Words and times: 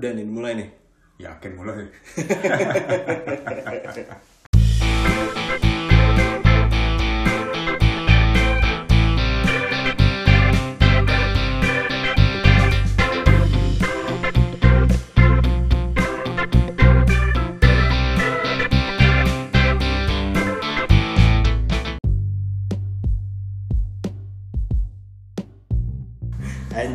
Udah 0.00 0.16
nih, 0.16 0.24
mulai 0.24 0.56
nih. 0.56 0.68
Yakin 1.20 1.52
mulai. 1.60 1.92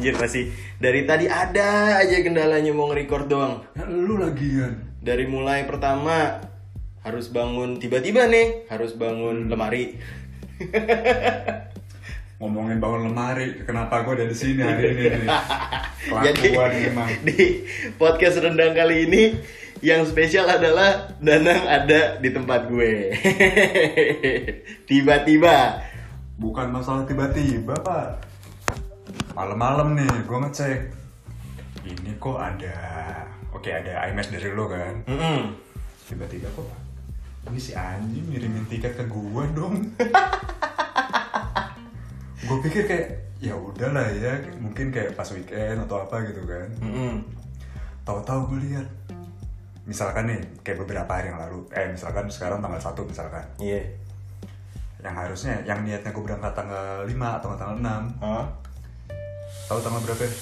Anjir 0.06 0.22
masih 0.22 0.54
dari 0.78 1.02
tadi 1.10 1.26
ada 1.26 1.98
aja 1.98 2.22
kendalanya 2.22 2.70
mau 2.78 2.94
nge-record 2.94 3.26
doang. 3.26 3.66
Ya, 3.74 3.90
lu 3.90 4.22
lagian. 4.22 4.78
Dari 5.02 5.26
mulai 5.26 5.66
pertama 5.66 6.46
harus 7.02 7.26
bangun 7.34 7.82
tiba-tiba 7.82 8.30
nih, 8.30 8.70
harus 8.70 8.94
bangun 8.94 9.50
lemari. 9.50 9.98
Ngomongin 12.38 12.78
bangun 12.78 13.10
lemari, 13.10 13.66
kenapa 13.66 14.06
gue 14.06 14.14
ada 14.22 14.30
di 14.30 14.38
sini 14.38 14.62
hari 14.62 14.94
ini 14.94 15.26
nih? 15.26 15.30
Jadi 16.30 16.50
emang. 16.54 17.10
di 17.26 17.66
podcast 17.98 18.46
rendang 18.46 18.78
kali 18.78 19.10
ini 19.10 19.34
yang 19.82 20.06
spesial 20.06 20.46
adalah 20.46 21.18
Danang 21.18 21.66
ada 21.66 22.22
di 22.22 22.30
tempat 22.30 22.70
gue. 22.70 23.10
Tiba-tiba. 24.94 25.82
Bukan 26.38 26.70
masalah 26.70 27.10
tiba-tiba, 27.10 27.74
Pak. 27.82 28.25
Malam-malam 29.36 30.00
nih, 30.00 30.08
gue 30.24 30.38
ngecek. 30.48 30.80
Ini 31.84 32.12
kok 32.18 32.40
ada... 32.40 32.76
Oke, 33.52 33.68
ada 33.68 34.08
IMS 34.08 34.32
dari 34.32 34.48
lo 34.56 34.72
kan? 34.72 35.04
Mm-mm. 35.04 35.52
Tiba-tiba 36.08 36.48
kok... 36.56 36.72
Ini 37.52 37.60
si 37.60 37.76
anjing 37.76 38.32
ngirimin 38.32 38.66
tiket 38.66 38.96
ke 38.96 39.04
gue 39.06 39.44
dong. 39.54 39.76
gue 42.46 42.58
pikir 42.62 42.86
kayak 42.86 43.08
ya 43.42 43.58
udahlah 43.58 44.06
ya 44.14 44.38
mungkin 44.62 44.94
kayak 44.94 45.18
pas 45.18 45.26
weekend 45.34 45.82
atau 45.82 46.06
apa 46.06 46.22
gitu 46.30 46.46
kan 46.46 46.70
Mm-mm. 46.78 47.26
tahu-tahu 48.06 48.54
gue 48.54 48.70
lihat 48.70 48.86
misalkan 49.90 50.30
nih 50.30 50.40
kayak 50.62 50.86
beberapa 50.86 51.10
hari 51.10 51.34
yang 51.34 51.42
lalu 51.42 51.66
eh 51.74 51.90
misalkan 51.90 52.30
sekarang 52.30 52.62
tanggal 52.62 52.78
1 52.78 52.94
misalkan 53.02 53.42
Iya. 53.58 53.82
yang 55.02 55.18
harusnya 55.18 55.58
yang 55.66 55.82
niatnya 55.82 56.14
gue 56.14 56.22
berangkat 56.22 56.54
tanggal 56.54 57.02
5 57.10 57.18
atau 57.18 57.50
tanggal 57.58 57.78
6 57.82 58.22
Hah? 58.22 58.46
Tahu 59.66 59.80
tanggal 59.82 60.02
berapa 60.06 60.24
ya? 60.26 60.34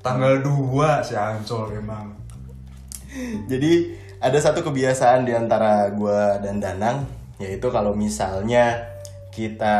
tanggal 0.00 0.32
2 0.44 1.06
si 1.06 1.14
Ancol 1.18 1.76
emang 1.76 2.14
Jadi 3.50 3.96
ada 4.20 4.38
satu 4.40 4.60
kebiasaan 4.64 5.24
di 5.24 5.32
antara 5.32 5.88
gua 5.92 6.40
dan 6.40 6.60
Danang 6.60 7.08
yaitu 7.36 7.68
kalau 7.68 7.92
misalnya 7.92 8.96
kita 9.36 9.76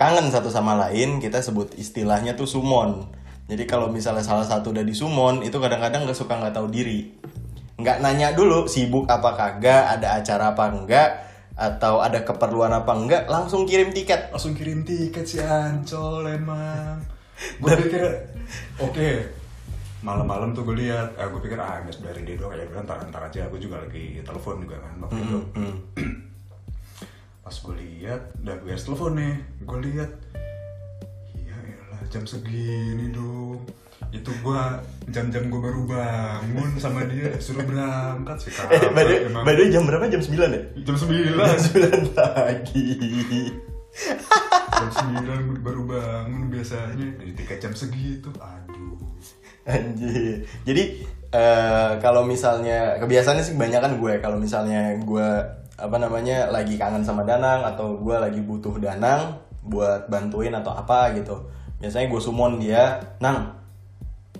kangen 0.00 0.32
satu 0.32 0.48
sama 0.48 0.72
lain, 0.80 1.20
kita 1.20 1.44
sebut 1.44 1.76
istilahnya 1.76 2.32
tuh 2.32 2.48
sumon. 2.48 3.04
Jadi 3.44 3.68
kalau 3.68 3.92
misalnya 3.92 4.24
salah 4.24 4.48
satu 4.48 4.72
udah 4.72 4.80
di 4.80 4.96
sumon, 4.96 5.44
itu 5.44 5.60
kadang-kadang 5.60 6.08
nggak 6.08 6.16
suka 6.16 6.40
nggak 6.40 6.56
tahu 6.56 6.72
diri. 6.72 7.12
Nggak 7.76 8.00
nanya 8.00 8.32
dulu 8.32 8.64
sibuk 8.64 9.04
apa 9.04 9.36
kagak, 9.36 10.00
ada 10.00 10.16
acara 10.16 10.56
apa 10.56 10.64
enggak, 10.72 11.10
atau 11.52 12.00
ada 12.00 12.24
keperluan 12.24 12.72
apa 12.72 12.96
enggak, 12.96 13.28
langsung 13.28 13.68
kirim 13.68 13.92
tiket. 13.92 14.32
langsung 14.32 14.56
kirim 14.56 14.80
tiket 14.88 15.28
si 15.28 15.36
Ancol 15.44 16.24
emang 16.32 17.13
gue 17.34 17.72
pikir 17.80 18.04
oke 18.78 19.08
malam-malam 20.00 20.52
tuh 20.52 20.62
gue 20.62 20.76
lihat 20.78 21.14
eh, 21.14 21.24
gue 21.24 21.40
pikir 21.40 21.56
ah 21.56 21.80
nggak 21.80 21.96
dari 21.98 22.22
dia 22.22 22.36
doang 22.36 22.52
ya 22.52 22.64
udah 22.66 22.82
ntar 22.82 22.98
ntar 23.08 23.22
aja 23.24 23.46
gue 23.46 23.56
juga 23.58 23.80
lagi 23.80 24.20
telepon 24.20 24.60
juga 24.60 24.76
kan 24.78 24.94
waktu 25.00 25.18
itu 25.18 25.38
Hmm. 25.54 25.76
pas 27.42 27.52
gue 27.54 27.74
lihat 27.76 28.22
udah 28.38 28.56
gue 28.58 28.72
telepon 28.74 29.12
nih 29.14 29.34
gue 29.60 29.78
lihat 29.82 30.10
iya 31.34 31.56
elah 31.56 32.02
jam 32.08 32.24
segini 32.24 33.08
dong 33.10 33.64
itu 34.10 34.30
gue 34.30 34.62
jam-jam 35.08 35.48
gue 35.48 35.58
baru 35.58 35.80
bangun 35.84 36.78
sama 36.78 37.02
dia 37.04 37.34
suruh 37.36 37.64
berangkat 37.64 38.36
sih 38.38 38.52
Eh, 38.70 38.78
the 38.78 39.58
way, 39.58 39.68
jam 39.68 39.82
berapa? 39.82 40.06
Jam 40.06 40.22
9 40.22 40.38
ya? 40.38 40.62
jam 40.80 40.94
sembilan 40.94 41.34
Jam 41.34 41.58
9 41.58 42.14
pagi. 42.14 42.86
jam 44.74 44.90
sembilan 44.90 45.40
baru 45.62 45.82
bangun 45.86 46.42
biasanya 46.50 47.06
jadi 47.22 47.32
tiga 47.38 47.54
jam 47.62 47.72
segitu 47.72 48.30
aduh 48.38 48.94
Anjir. 49.64 50.44
Jadi 50.68 50.84
eh, 51.32 51.92
kalau 52.04 52.28
misalnya 52.28 53.00
kebiasaannya 53.00 53.44
sih 53.44 53.54
kebanyakan 53.56 53.96
gue 53.96 54.12
kalau 54.20 54.36
misalnya 54.36 54.92
gue 55.00 55.28
apa 55.74 55.96
namanya 55.98 56.52
lagi 56.52 56.76
kangen 56.76 57.02
sama 57.02 57.24
Danang 57.24 57.64
atau 57.64 57.98
gue 57.98 58.14
lagi 58.14 58.44
butuh 58.44 58.76
Danang 58.76 59.40
buat 59.64 60.06
bantuin 60.12 60.52
atau 60.52 60.76
apa 60.76 61.16
gitu. 61.16 61.48
Biasanya 61.80 62.12
gue 62.12 62.20
summon 62.20 62.60
dia, 62.60 63.00
"Nang, 63.24 63.56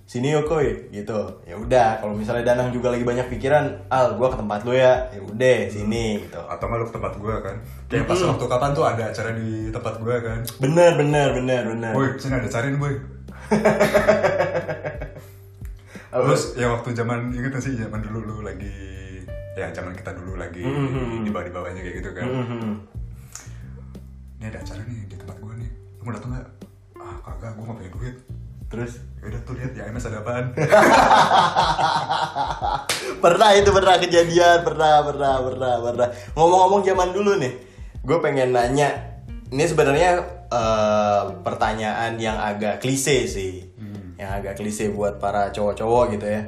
sini 0.05 0.31
yuk 0.31 0.45
koy." 0.45 0.89
gitu. 0.89 1.21
Ya 1.43 1.55
udah, 1.55 1.99
kalau 1.99 2.13
misalnya 2.13 2.45
Danang 2.47 2.71
juga 2.71 2.89
lagi 2.89 3.03
banyak 3.03 3.27
pikiran, 3.29 3.89
"Al, 3.89 4.15
gue 4.15 4.25
ke 4.25 4.37
tempat 4.37 4.61
lu 4.63 4.73
ya." 4.73 5.09
Ya 5.09 5.21
udah, 5.21 5.59
sini 5.67 6.21
gitu. 6.21 6.41
atau 6.41 6.65
nggak 6.65 6.79
lu 6.79 6.87
ke 6.87 6.95
tempat 6.95 7.13
gue 7.15 7.35
kan 7.41 7.57
kayak 7.87 8.05
pas 8.05 8.19
waktu 8.19 8.45
kapan 8.45 8.71
tuh 8.73 8.85
ada 8.85 9.05
acara 9.07 9.31
di 9.33 9.49
tempat 9.71 9.95
gue 9.97 10.17
kan 10.19 10.41
Bener, 10.59 10.93
bener, 10.95 11.29
bener, 11.33 11.63
bener. 11.69 11.93
boy 11.93 12.09
sini 12.17 12.35
ada 12.35 12.49
cariin 12.49 12.75
boy 12.77 12.91
terus 16.11 16.55
ya 16.55 16.71
waktu 16.71 16.89
zaman 16.93 17.31
inget 17.31 17.55
sih 17.59 17.75
zaman 17.75 17.99
dulu 18.01 18.19
lu 18.23 18.37
lagi 18.41 18.71
ya 19.55 19.71
zaman 19.71 19.91
kita 19.93 20.11
dulu 20.13 20.35
lagi 20.35 20.63
di 21.21 21.31
bawah 21.31 21.45
di 21.45 21.53
bawahnya 21.53 21.81
kayak 21.81 21.97
gitu 21.99 22.11
kan 22.13 22.27
Mhm. 22.27 22.73
ini 24.37 24.45
ada 24.45 24.59
acara 24.61 24.83
nih 24.83 25.07
di 25.07 25.17
tempat 25.17 25.37
gue 25.37 25.55
nih 25.57 25.71
lu 25.71 26.03
mau 26.03 26.13
datang 26.13 26.31
nggak 26.33 26.47
ah 26.97 27.17
kagak 27.23 27.51
gue 27.53 27.63
nggak 27.63 27.77
punya 27.77 27.91
duit 27.93 28.17
Terus 28.75 28.99
ya 29.23 29.31
udah 29.31 29.41
tuh 29.47 29.55
lihat 29.55 29.73
ya 29.79 29.87
MS 29.87 30.11
ada 30.11 30.19
apaan? 30.27 30.51
Pernah 33.25 33.51
itu 33.55 33.71
pernah 33.71 33.97
kejadian 34.03 34.67
pernah 34.67 35.01
pernah 35.07 35.35
pernah 35.47 35.75
pernah. 35.79 36.09
Ngomong-ngomong 36.35 36.83
zaman 36.83 37.15
dulu 37.15 37.39
nih 37.39 37.55
gue 38.03 38.19
pengen 38.19 38.51
nanya. 38.51 38.91
Ini 39.55 39.65
sebenarnya 39.71 40.11
eh, 40.51 41.23
pertanyaan 41.47 42.19
yang 42.19 42.35
agak 42.35 42.83
klise 42.83 43.31
sih. 43.31 43.63
Yang 44.19 44.31
agak 44.43 44.55
klise 44.59 44.91
buat 44.91 45.23
para 45.23 45.55
cowok-cowok 45.55 46.19
gitu 46.19 46.27
ya. 46.27 46.43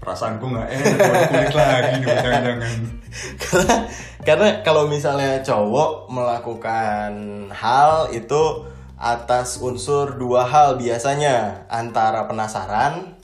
Perasaan 0.00 0.40
gue 0.40 0.48
nggak 0.48 0.68
enak 0.72 0.96
kulit 1.28 1.52
lagi 1.52 1.92
nih 2.00 2.16
jangan-jangan. 2.16 2.78
Karena 3.44 3.76
karena 4.24 4.48
kalau 4.64 4.84
misalnya 4.88 5.40
cowok 5.44 6.12
melakukan 6.12 7.12
hal 7.52 8.12
itu 8.12 8.68
atas 8.98 9.62
unsur 9.62 10.18
dua 10.18 10.44
hal 10.44 10.76
biasanya. 10.76 11.66
Antara 11.70 12.26
penasaran 12.26 13.18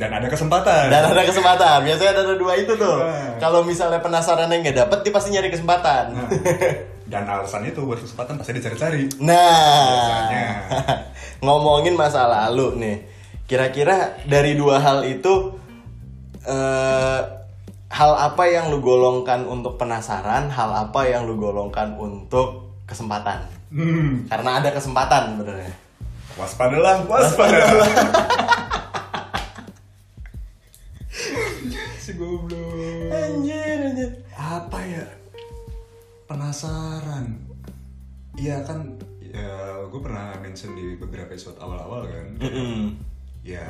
dan 0.00 0.10
ada 0.16 0.32
kesempatan. 0.32 0.88
Dan 0.88 1.02
ada 1.12 1.22
kesempatan. 1.26 1.82
Biasanya 1.82 2.10
ada 2.16 2.34
dua 2.38 2.54
itu 2.56 2.72
tuh. 2.78 2.96
Nah. 3.04 3.36
kalau 3.42 3.60
misalnya 3.66 3.98
penasarannya 4.00 4.62
nggak 4.62 4.76
dapet 4.86 4.98
dia 5.04 5.12
pasti 5.12 5.28
nyari 5.34 5.50
kesempatan. 5.52 6.04
Nah, 6.16 6.30
dan 7.10 7.26
alasan 7.26 7.66
itu 7.66 7.82
buat 7.82 7.98
kesempatan 7.98 8.38
pasti 8.38 8.56
dicari-cari. 8.56 9.10
Nah, 9.20 10.30
Biasanya. 10.30 10.48
ngomongin 11.44 11.98
masa 11.98 12.24
lalu 12.30 12.78
nih, 12.80 12.96
kira-kira 13.50 14.16
dari 14.30 14.54
dua 14.54 14.78
hal 14.78 15.02
itu, 15.04 15.58
eh, 16.46 17.20
hal 17.90 18.12
apa 18.14 18.44
yang 18.46 18.70
lu 18.70 18.78
golongkan 18.78 19.42
untuk 19.44 19.74
penasaran, 19.74 20.48
hal 20.54 20.70
apa 20.70 21.10
yang 21.10 21.26
lu 21.26 21.34
golongkan 21.34 21.98
untuk 21.98 22.78
kesempatan? 22.86 23.59
Hmm, 23.70 24.26
Karena 24.26 24.50
ada 24.58 24.70
kesempatan 24.70 25.34
sebenarnya. 25.34 25.74
waspadalah 26.38 27.04
waspadalah 27.04 27.84
si 32.00 32.16
goblok. 32.16 33.12
Anjir, 33.12 33.78
anjir. 33.86 34.10
apa 34.32 34.78
ya? 34.80 35.04
Penasaran. 36.24 37.36
Iya 38.34 38.64
kan 38.64 38.96
ya 39.20 39.84
gue 39.86 40.00
pernah 40.00 40.34
mention 40.40 40.74
di 40.74 40.96
beberapa 40.96 41.30
episode 41.30 41.60
awal-awal 41.60 42.08
kan. 42.08 42.26
Mm-mm. 42.40 42.96
ya 43.40 43.64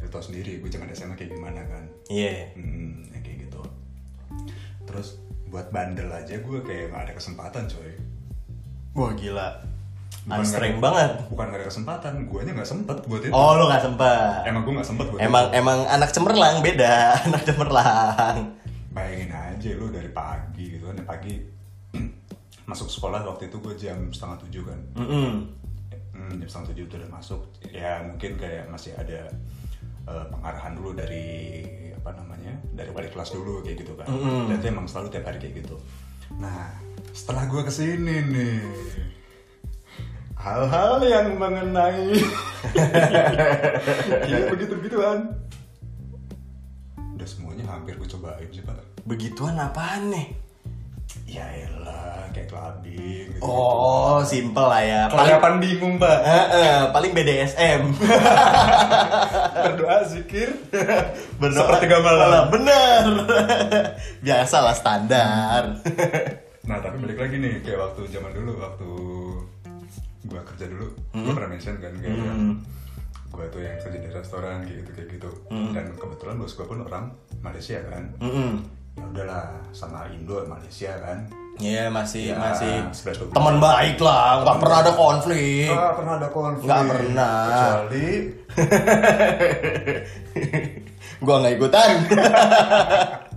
lu 0.00 0.08
tau 0.08 0.22
sendiri 0.22 0.58
gue 0.58 0.68
zaman 0.68 0.90
SMA 0.90 1.14
kayak 1.14 1.32
gimana 1.32 1.60
kan. 1.64 1.84
Iya. 2.08 2.56
hmm, 2.56 3.14
ya 3.14 3.18
kayak 3.20 3.38
gitu. 3.46 3.62
Terus 4.84 5.20
buat 5.46 5.70
bandel 5.70 6.08
aja 6.08 6.38
gue 6.38 6.58
kayak 6.62 6.90
gak 6.90 7.02
ada 7.10 7.12
kesempatan 7.14 7.66
coy 7.66 7.90
Wah 8.92 9.12
gila. 9.12 9.48
Bukan 10.20 10.44
ada- 10.44 10.76
banget. 10.78 11.10
bukan 11.26 11.44
gak 11.48 11.58
ada 11.58 11.66
kesempatan 11.66 12.12
gue 12.22 12.40
nya 12.42 12.52
gak 12.52 12.68
sempet 12.68 12.96
buat 13.04 13.20
itu 13.20 13.32
Oh, 13.32 13.56
lu 13.56 13.64
gak 13.66 13.82
sempet. 13.82 14.44
emang 14.44 14.62
gue 14.62 14.74
gak 14.74 14.84
sempet 14.86 15.06
buat 15.08 15.18
Emang 15.18 15.48
itu. 15.48 15.56
emang 15.56 15.78
anak 15.86 16.10
cemerlang 16.10 16.56
beda, 16.60 16.94
anak 17.26 17.42
cemerlang. 17.42 18.36
bayangin 18.90 19.30
aja 19.30 19.70
lu 19.72 19.88
dari 19.88 20.10
pagi 20.10 20.64
gitu 20.72 20.84
kan 20.84 20.94
ya 20.94 21.04
pagi 21.04 21.34
masuk 22.66 22.86
sekolah 22.86 23.22
waktu 23.24 23.46
itu 23.46 23.56
gue 23.56 23.74
jam 23.76 23.98
setengah 24.08 24.36
tujuh 24.40 24.62
kan 24.64 24.80
Mm-mm. 24.96 25.30
hmm, 26.12 26.32
jam 26.36 26.48
setengah 26.48 26.68
tujuh 26.68 26.84
udah 26.90 27.10
masuk 27.10 27.40
ya 27.64 28.02
mungkin 28.02 28.34
kayak 28.34 28.66
masih 28.66 28.90
ada 28.94 29.30
eh, 30.04 30.24
pengarahan 30.28 30.74
dulu 30.74 30.90
dari 30.92 31.62
apa 31.92 32.10
namanya 32.12 32.50
dari 32.68 32.90
wali 32.90 33.08
kelas 33.08 33.30
dulu 33.30 33.62
kayak 33.62 33.78
gitu 33.80 33.94
kan 33.94 34.06
Mm-mm. 34.06 34.50
dan 34.50 34.58
itu 34.58 34.66
emang 34.68 34.84
selalu 34.84 35.06
tiap 35.08 35.24
hari 35.24 35.38
kayak 35.38 35.54
gitu 35.60 35.78
nah 36.36 36.74
setelah 37.12 37.44
gue 37.46 37.62
ke 37.62 37.72
sini 37.72 38.16
nih 38.24 38.60
hal-hal 40.36 41.02
yang 41.02 41.36
mengenai 41.36 42.16
kayak 44.24 44.46
begitu 44.48 44.72
begituan 44.74 45.36
udah 47.12 47.28
semuanya 47.28 47.64
hampir 47.66 47.94
gue 47.94 48.08
cobain 48.08 48.48
sih 48.48 48.62
pak 48.62 48.80
Begituan 49.02 49.56
apaan 49.56 50.12
nih? 50.12 50.28
ya 51.26 51.42
elah 51.42 52.30
kayak 52.30 52.46
clubbing 52.46 53.26
gitu, 53.32 53.42
Oh, 53.42 54.22
simple 54.22 54.62
lah 54.62 54.78
ya. 54.78 55.00
Paling 55.06 55.18
kelayapan 55.26 55.54
bingung 55.58 55.94
pak 55.96 56.18
paling 56.90 57.10
BDSM. 57.10 57.82
berdoa 59.66 60.06
zikir 60.06 60.54
Berdoa- 61.38 61.66
Sepertiga 61.66 61.98
malam. 61.98 62.44
Bener. 62.50 63.04
Biasalah 64.24 64.74
standar. 64.74 65.82
Nah 66.70 66.78
tapi 66.78 67.02
balik 67.02 67.18
lagi 67.18 67.36
nih 67.36 67.54
kayak 67.60 67.82
waktu 67.82 68.00
zaman 68.08 68.30
dulu 68.30 68.52
waktu 68.56 68.88
gua 70.22 70.42
kerja 70.46 70.70
dulu, 70.70 70.86
gua 71.10 71.32
pernah 71.34 71.50
mention 71.50 71.74
kan 71.76 71.90
kayak 71.98 72.14
Hmm. 72.14 72.62
gua 73.26 73.42
tuh 73.50 73.58
yang 73.58 73.74
kerja 73.78 73.98
di 73.98 74.06
restoran 74.06 74.62
kayak 74.62 74.78
gitu 74.80 74.90
kayak 74.94 75.08
gitu. 75.18 75.30
Hmm. 75.50 75.74
Dan 75.74 75.98
kebetulan 75.98 76.38
bos 76.38 76.54
gua 76.54 76.66
pun 76.66 76.78
orang 76.80 77.10
Malaysia 77.40 77.82
kan. 77.82 78.06
Mm-mm. 78.22 78.62
Ya 78.94 79.04
udahlah 79.04 79.44
sama 79.70 80.06
Indo 80.10 80.38
Malaysia 80.46 80.94
kan. 80.98 81.26
Iya 81.58 81.90
masih 81.90 82.32
Ya, 82.32 82.38
masih 82.38 82.72
teman 83.34 83.60
baik 83.60 84.00
lah, 84.00 84.40
nggak 84.40 84.58
pernah 84.62 84.78
ada 84.80 84.92
konflik. 84.94 85.68
Ah, 85.68 85.92
pernah 85.92 86.14
ada 86.16 86.28
konflik. 86.30 86.64
Nggak 86.70 86.84
pernah. 86.86 87.34
Kecuali 87.50 88.08
gua 91.24 91.34
nggak 91.42 91.54
ikutan. 91.58 91.90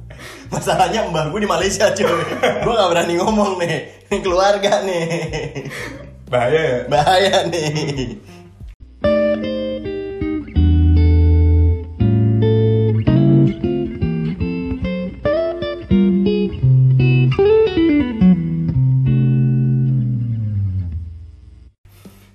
Masalahnya 0.53 1.09
mbah 1.09 1.33
gue 1.33 1.41
di 1.41 1.49
Malaysia 1.49 1.89
cuy. 1.91 2.05
Gua 2.61 2.73
nggak 2.77 2.89
berani 2.93 3.13
ngomong 3.17 3.57
nih. 3.57 3.75
Keluarga 4.21 4.85
nih. 4.85 5.05
bahaya 6.29 6.61
ya. 6.61 6.79
Bahaya 6.89 7.37
nih. 7.49 8.17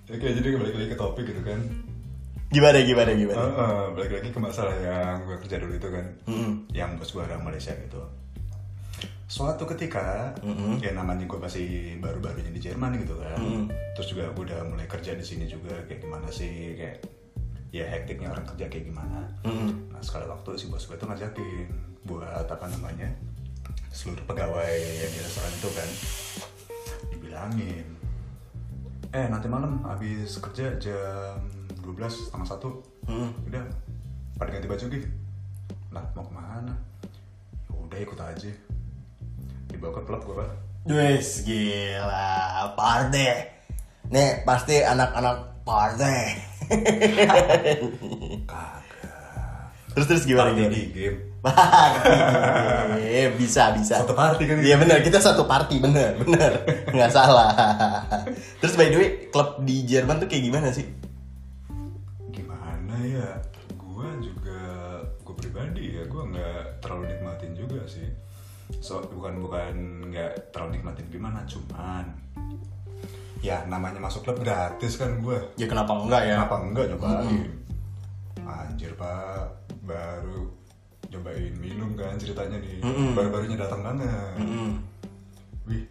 Oke 0.08 0.35
jadi 0.35 0.49
balik 0.58 0.75
lagi 0.75 0.88
ke 0.90 0.99
topik 0.99 1.25
gitu 1.31 1.43
kan. 1.46 1.62
Gimana 2.50 2.82
gimana 2.82 3.12
gimana? 3.14 3.38
Ah, 3.38 3.55
ah, 3.55 3.82
balik 3.94 4.19
lagi 4.19 4.35
ke 4.35 4.40
masalah 4.43 4.75
yang 4.82 5.23
gua 5.29 5.38
kerja 5.38 5.62
dulu 5.62 5.79
itu 5.79 5.88
kan. 5.94 6.06
Mm-mm. 6.26 6.57
Yang 6.78 6.94
bos 6.94 7.10
gue 7.10 7.19
orang 7.19 7.42
Malaysia 7.42 7.75
gitu. 7.75 7.98
Suatu 9.28 9.69
ketika, 9.69 10.32
Mm-mm. 10.40 10.80
ya 10.80 10.94
namanya 10.96 11.28
gue 11.28 11.36
masih 11.36 11.98
baru-barunya 12.00 12.48
di 12.48 12.62
Jerman 12.62 12.96
gitu 13.02 13.19
kan. 13.19 13.36
Mm-mm. 13.36 13.66
Terus 13.92 14.14
juga 14.14 14.30
gue 14.32 14.46
udah 14.46 14.62
mulai 14.64 14.86
kerja 14.86 15.12
di 15.12 15.25
sini 15.26 15.44
juga 15.44 15.75
kayak 15.84 16.00
gimana 16.00 16.30
sih 16.30 16.78
kayak 16.78 17.02
ya 17.69 17.84
hektiknya 17.84 18.32
orang 18.32 18.46
kerja 18.48 18.70
kayak 18.70 18.88
gimana. 18.88 19.28
Mm-mm. 19.44 19.92
Nah 19.92 20.00
sekali 20.00 20.25
waktu 20.25 20.56
si 20.56 20.70
bos 20.70 20.86
gue 20.86 20.96
tuh 20.96 21.10
ngajakin 21.10 21.69
buat 22.06 22.46
apa 22.48 22.66
namanya 22.72 23.10
seluruh 23.92 24.25
pegawai 24.25 24.72
yang 24.78 25.10
di 25.12 25.20
restoran 25.20 25.52
itu 25.52 25.69
kan 25.76 25.88
dibilangin 27.10 27.86
eh 29.08 29.26
nanti 29.28 29.48
malam 29.48 29.80
habis 29.84 30.36
kerja 30.38 30.76
jam 30.76 31.36
12 31.82 32.28
setengah 32.28 32.48
satu 32.48 32.70
Mm. 33.08 33.32
udah 33.48 33.64
pada 34.36 34.52
ganti 34.52 34.69
baju 34.69 34.84
gitu 34.92 35.08
lah 35.88 36.05
mau 36.12 36.23
ke 36.23 36.32
mana 36.32 36.75
Ya 37.64 37.73
udah 37.75 37.99
ikut 37.99 38.19
aja 38.19 38.50
dibawa 39.67 39.93
ke 39.94 40.02
klub 40.02 40.23
gue 40.23 40.37
pak 40.37 40.50
Wes 40.88 41.44
gila, 41.44 42.73
party. 42.73 43.29
Nih 44.08 44.40
pasti 44.43 44.81
anak-anak 44.81 45.37
party. 45.62 46.17
kagak 48.44 49.69
terus 49.93 50.06
terus 50.06 50.25
gimana 50.25 50.50
Party 50.50 50.64
gimana? 50.64 50.76
game 50.88 51.19
Party, 51.38 53.31
bisa 53.37 53.70
bisa. 53.73 54.00
Satu 54.00 54.11
party 54.12 54.43
kan 54.44 54.58
Iya 54.58 54.75
itu. 54.75 54.82
benar, 54.82 54.99
kita 55.00 55.19
satu 55.19 55.44
party 55.44 55.79
bener 55.79 56.17
bener, 56.17 56.52
nggak 56.88 57.08
salah. 57.08 57.52
Terus 58.58 58.75
by 58.75 58.88
the 58.88 58.96
way, 58.96 59.08
klub 59.29 59.62
di 59.62 59.85
Jerman 59.85 60.19
tuh 60.19 60.26
kayak 60.26 60.44
gimana 60.44 60.69
sih? 60.69 60.82
gimana 62.29 62.94
ya 63.00 63.29
so 68.88 69.05
bukan 69.05 69.37
bukan 69.37 69.75
nggak 70.08 70.49
terlalu 70.49 70.81
nikmatin 70.81 71.05
gimana 71.12 71.44
cuman 71.44 72.08
ya 73.38 73.61
namanya 73.69 74.00
masuk 74.00 74.25
klub 74.25 74.40
gratis 74.40 74.96
kan 74.96 75.20
gue 75.20 75.37
Ya 75.61 75.69
kenapa 75.69 75.93
enggak 75.94 76.23
ya? 76.25 76.40
kenapa 76.40 76.56
enggak 76.58 76.85
nyobain? 76.88 77.44
Anjir 78.43 78.96
pak. 78.96 79.44
Baru 79.85 80.56
cobain 81.05 81.52
minum 81.56 81.93
kan 81.94 82.17
ceritanya 82.17 82.56
nih. 82.56 82.81
Mm-mm. 82.81 83.12
baru-barunya 83.12 83.56
datang 83.56 83.85
banget. 83.85 84.08
Mm-mm. 84.40 84.81
wih 85.69 85.85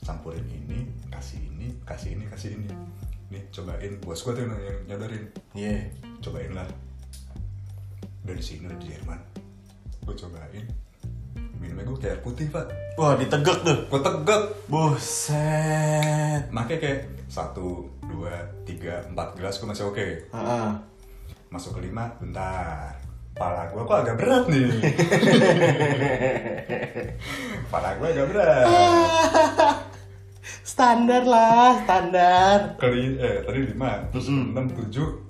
campurin 0.00 0.46
ini 0.46 0.86
kasih 1.10 1.42
ini 1.42 1.74
kasih 1.82 2.14
ini 2.14 2.24
kasih 2.30 2.54
ini. 2.54 2.70
Nih 3.28 3.42
cobain 3.50 3.98
bos 3.98 4.22
gue 4.22 4.32
tuh 4.32 4.42
yang 4.46 4.54
nyodorin 4.86 5.24
Iya. 5.52 5.90
cobain 6.22 6.54
lah 6.54 6.70
dari 8.22 8.40
sini 8.40 8.64
udah 8.64 8.78
di 8.78 8.86
Jerman. 8.88 9.20
Gue 10.06 10.14
cobain 10.14 10.64
minumnya 11.64 11.84
gue 11.86 11.98
kayak 11.98 12.20
putih 12.20 12.46
pak 12.46 12.68
Wah 12.94 13.16
ditegak 13.16 13.58
tuh. 13.60 13.78
gue 13.86 14.00
tegak 14.00 14.42
Buset. 14.66 16.42
makanya 16.50 16.78
kayak 16.78 17.00
satu 17.26 17.66
dua 18.04 18.36
tiga 18.62 19.00
empat 19.06 19.34
gelas 19.34 19.56
gue 19.56 19.66
masih 19.66 19.84
oke 19.84 20.06
Heeh. 20.28 20.68
masuk 21.48 21.74
ke 21.74 21.82
lima 21.82 22.12
bentar 22.14 22.94
pala 23.32 23.66
gue 23.66 23.80
kok 23.80 23.98
agak 23.98 24.14
berat 24.14 24.44
nih 24.46 24.68
pala 27.66 27.96
gue 27.96 28.08
agak 28.08 28.26
berat 28.28 28.66
standar 30.64 31.22
lah, 31.22 31.78
standar. 31.80 32.74
kali 32.76 33.14
eh 33.16 33.42
tadi 33.42 33.58
lima 33.64 34.06
terus 34.10 34.26
enam 34.26 34.66
tujuh 34.68 35.22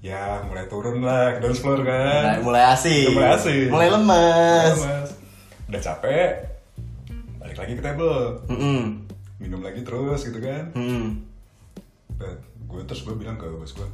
ya 0.00 0.40
mulai 0.42 0.64
turun 0.66 1.00
lah 1.00 1.36
ke 1.36 1.42
dance 1.42 1.60
floor 1.60 1.80
Mulai, 1.80 1.92
kan 2.24 2.40
mulai 2.40 2.62
asik. 2.70 3.12
Mulai 3.12 3.30
asik. 3.34 3.66
Mulai 3.68 3.88
lemes. 3.90 4.76
Mas. 4.78 5.07
Udah 5.68 5.80
capek 5.84 6.32
balik 7.38 7.58
lagi 7.60 7.72
ke 7.76 7.82
table. 7.84 8.40
Mm-mm. 8.48 9.04
minum 9.38 9.60
lagi 9.62 9.84
terus 9.84 10.24
gitu 10.26 10.40
kan? 10.40 10.72
Mm-mm. 10.74 11.22
dan 12.18 12.36
gue 12.66 12.82
terus 12.88 13.06
gue 13.06 13.14
bilang 13.14 13.38
ke 13.38 13.46
bos 13.46 13.72
gue 13.76 13.88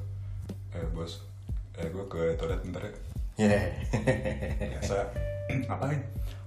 eh 0.73 0.87
bos 0.95 1.21
eh 1.77 1.91
gue 1.91 2.05
ke 2.07 2.39
toilet 2.39 2.63
bentar 2.63 2.83
ya. 2.87 2.93
Yeah. 3.35 3.67
biasa. 4.79 5.11
Ngapain? 5.69 6.01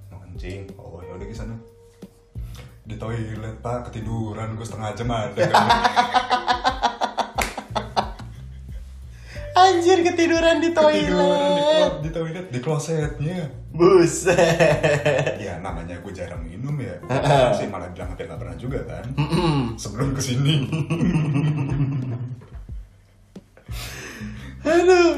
Mau 0.09 0.19
kencing? 0.23 0.71
Oh 0.79 1.03
ya 1.03 1.11
udah 1.13 1.27
ke 1.27 1.35
sana 1.35 1.55
di 2.87 2.95
toilet 2.95 3.59
pak 3.59 3.91
ketiduran 3.91 4.55
gue 4.55 4.63
setengah 4.63 4.95
jam 4.95 5.11
ada. 5.11 5.43
kan 5.43 5.67
Anjir 9.57 10.05
ketiduran 10.05 10.61
di 10.61 10.69
toilet. 10.69 11.09
ketiduran 11.09 11.49
di, 11.97 12.05
di 12.05 12.09
toilet 12.13 12.45
di 12.53 12.59
klosetnya 12.61 13.49
Buset. 13.73 15.37
ya 15.41 15.57
namanya 15.61 15.97
gue 15.97 16.13
jarang 16.13 16.41
minum 16.41 16.77
ya 16.77 16.93
sih 17.57 17.65
malah 17.65 17.89
bilang 17.89 18.13
hampir 18.13 18.25
gak 18.25 18.37
pernah 18.37 18.57
juga 18.57 18.79
kan 18.85 19.05
sebelum 19.77 20.13
ke 20.13 20.21
sini 20.21 20.55
Aduh. 24.67 25.15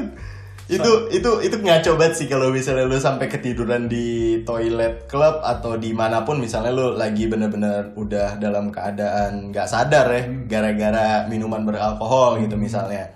Itu 0.70 1.10
itu 1.10 1.30
itu 1.42 1.56
ngaco 1.58 1.98
banget 1.98 2.14
sih 2.14 2.26
kalau 2.30 2.54
misalnya 2.54 2.86
lu 2.86 2.94
sampai 2.94 3.26
ketiduran 3.26 3.90
di 3.90 4.38
toilet 4.46 5.10
klub 5.10 5.42
atau 5.42 5.74
di 5.74 5.90
mana 5.90 6.22
pun 6.22 6.38
misalnya 6.38 6.70
lu 6.70 6.94
lagi 6.94 7.26
bener-bener 7.26 7.90
udah 7.98 8.38
dalam 8.38 8.70
keadaan 8.70 9.50
nggak 9.50 9.66
sadar 9.66 10.06
ya 10.14 10.22
gara-gara 10.46 11.26
minuman 11.26 11.66
beralkohol 11.66 12.38
gitu 12.46 12.54
misalnya. 12.54 13.10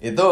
Itu 0.00 0.28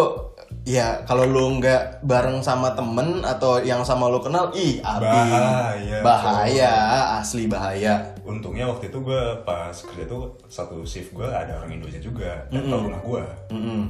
ya 0.65 1.05
kalau 1.05 1.25
lu 1.25 1.61
nggak 1.61 2.01
bareng 2.03 2.41
sama 2.41 2.73
temen 2.73 3.21
atau 3.21 3.61
yang 3.61 3.81
sama 3.81 4.09
lu 4.09 4.17
kenal, 4.19 4.49
ih 4.51 4.81
abi 4.81 5.05
Bahaya, 5.05 6.01
bahaya 6.01 6.73
asli 7.19 7.45
bahaya. 7.47 8.01
untungnya 8.23 8.65
waktu 8.65 8.89
itu 8.89 8.99
gue 8.99 9.23
pas 9.43 9.73
kerja 9.73 10.05
tuh 10.05 10.29
satu 10.47 10.81
shift 10.83 11.13
gue 11.13 11.25
ada 11.25 11.53
orang 11.55 11.73
Indonesia 11.75 11.97
juga 11.99 12.45
datang 12.47 12.81
rumah 12.83 13.01
gue 13.03 13.25
Mm-mm. 13.51 13.81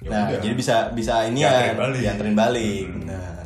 Ya 0.00 0.08
Nah, 0.10 0.22
udah. 0.26 0.40
jadi 0.40 0.54
bisa 0.54 0.76
bisa 0.90 1.24
ini 1.24 1.40
ya 1.40 1.76
Dianterin 1.76 2.32
balik. 2.32 2.34
balik. 2.34 2.84
Hmm. 2.86 3.00
Nah, 3.04 3.36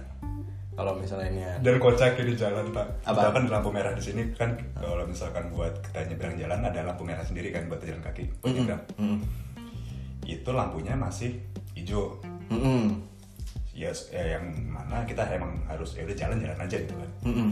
kalau 0.73 0.93
misalnya 0.95 1.28
ini 1.28 1.40
ya. 1.40 1.54
dan 1.61 1.75
kocaknya 1.76 2.23
di 2.25 2.35
jalan 2.37 2.64
pak 2.69 2.87
Apa? 3.04 3.14
kita 3.16 3.28
kan 3.31 3.43
lampu 3.49 3.71
merah 3.71 3.90
di 3.90 4.02
sini 4.02 4.23
kan 4.33 4.50
kalau 4.75 5.02
misalkan 5.04 5.47
buat 5.49 5.71
kita 5.85 6.07
nyebrang 6.09 6.35
jalan 6.37 6.59
ada 6.61 6.81
lampu 6.85 7.02
merah 7.02 7.23
sendiri 7.23 7.50
kan 7.50 7.66
buat 7.66 7.78
jalan 7.81 7.99
kaki 8.00 8.23
buat 8.40 8.50
nyebrang 8.52 8.83
Mm. 8.95 9.19
itu 10.25 10.50
lampunya 10.50 10.95
masih 10.95 11.38
hijau 11.85 12.17
Mm-mm. 12.49 12.97
ya 13.76 13.93
ya 14.09 14.41
yang 14.41 14.45
mana 14.73 15.05
kita 15.05 15.21
emang 15.29 15.53
harus 15.69 15.93
ya 15.93 16.09
udah 16.09 16.17
jalan-jalan 16.17 16.57
aja 16.57 16.76
gitu 16.81 16.97
kan 16.97 17.11
Mm-mm. 17.29 17.49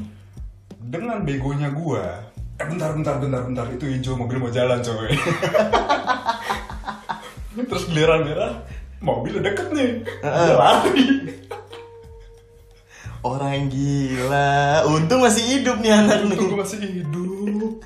dengan 0.88 1.20
begonya 1.20 1.68
gua 1.68 2.24
eh 2.56 2.64
bentar 2.64 2.96
bentar 2.96 3.20
bentar 3.20 3.44
bentar 3.44 3.66
itu 3.68 3.84
hijau 3.84 4.16
mobil 4.16 4.40
mau 4.40 4.48
jalan 4.48 4.80
coy 4.80 5.12
terus 7.68 7.84
giliran 7.92 8.24
merah 8.24 8.64
mobil 9.04 9.36
udah 9.36 9.44
deket 9.52 9.68
nih 9.76 9.90
Gua 10.24 10.52
lari 10.56 11.08
Orang 13.22 13.70
gila. 13.70 14.82
Untung 14.90 15.22
masih 15.22 15.46
hidup 15.46 15.78
nih 15.78 15.94
anak 15.94 16.26
nih. 16.26 16.42
Untung 16.42 16.58
masih 16.58 16.82
hidup 16.82 17.78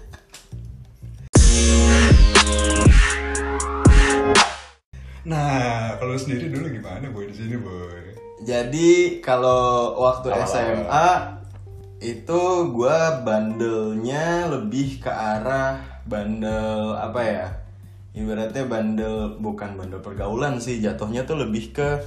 nah 5.27 5.99
kalau 5.99 6.15
sendiri 6.15 6.55
dulu 6.55 6.71
gimana 6.71 7.11
boy 7.11 7.27
di 7.27 7.35
sini 7.35 7.59
boy 7.59 8.15
Jadi 8.47 9.19
kalau 9.25 9.97
waktu 9.97 10.29
Awal-awal. 10.29 10.45
SMA 10.47 11.09
itu 12.05 12.43
gua 12.77 13.25
bandelnya 13.25 14.53
lebih 14.53 15.01
ke 15.01 15.09
arah 15.09 16.05
bandel 16.05 16.93
apa 17.01 17.21
ya? 17.25 17.47
Ibaratnya 18.13 18.69
bandel 18.69 19.41
bukan 19.41 19.81
bandel 19.81 20.05
pergaulan 20.05 20.61
sih, 20.61 20.85
jatuhnya 20.85 21.25
tuh 21.25 21.41
lebih 21.41 21.73
ke 21.73 22.05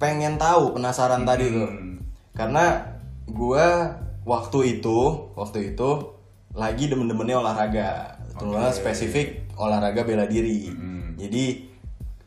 pengen 0.00 0.40
tahu, 0.40 0.80
penasaran 0.80 1.28
tadi 1.28 1.52
tuh. 1.52 1.68
Hmm. 1.68 2.00
Karena 2.32 2.96
gua 3.28 4.00
waktu 4.24 4.80
itu, 4.80 5.30
waktu 5.36 5.76
itu 5.76 6.16
lagi 6.56 6.88
demen-demennya 6.88 7.44
olahraga. 7.44 8.16
Terutama 8.40 8.72
Oke. 8.72 8.80
spesifik 8.80 9.52
olahraga 9.60 10.00
bela 10.08 10.24
diri. 10.24 10.72
Hmm. 10.72 11.12
Jadi 11.20 11.69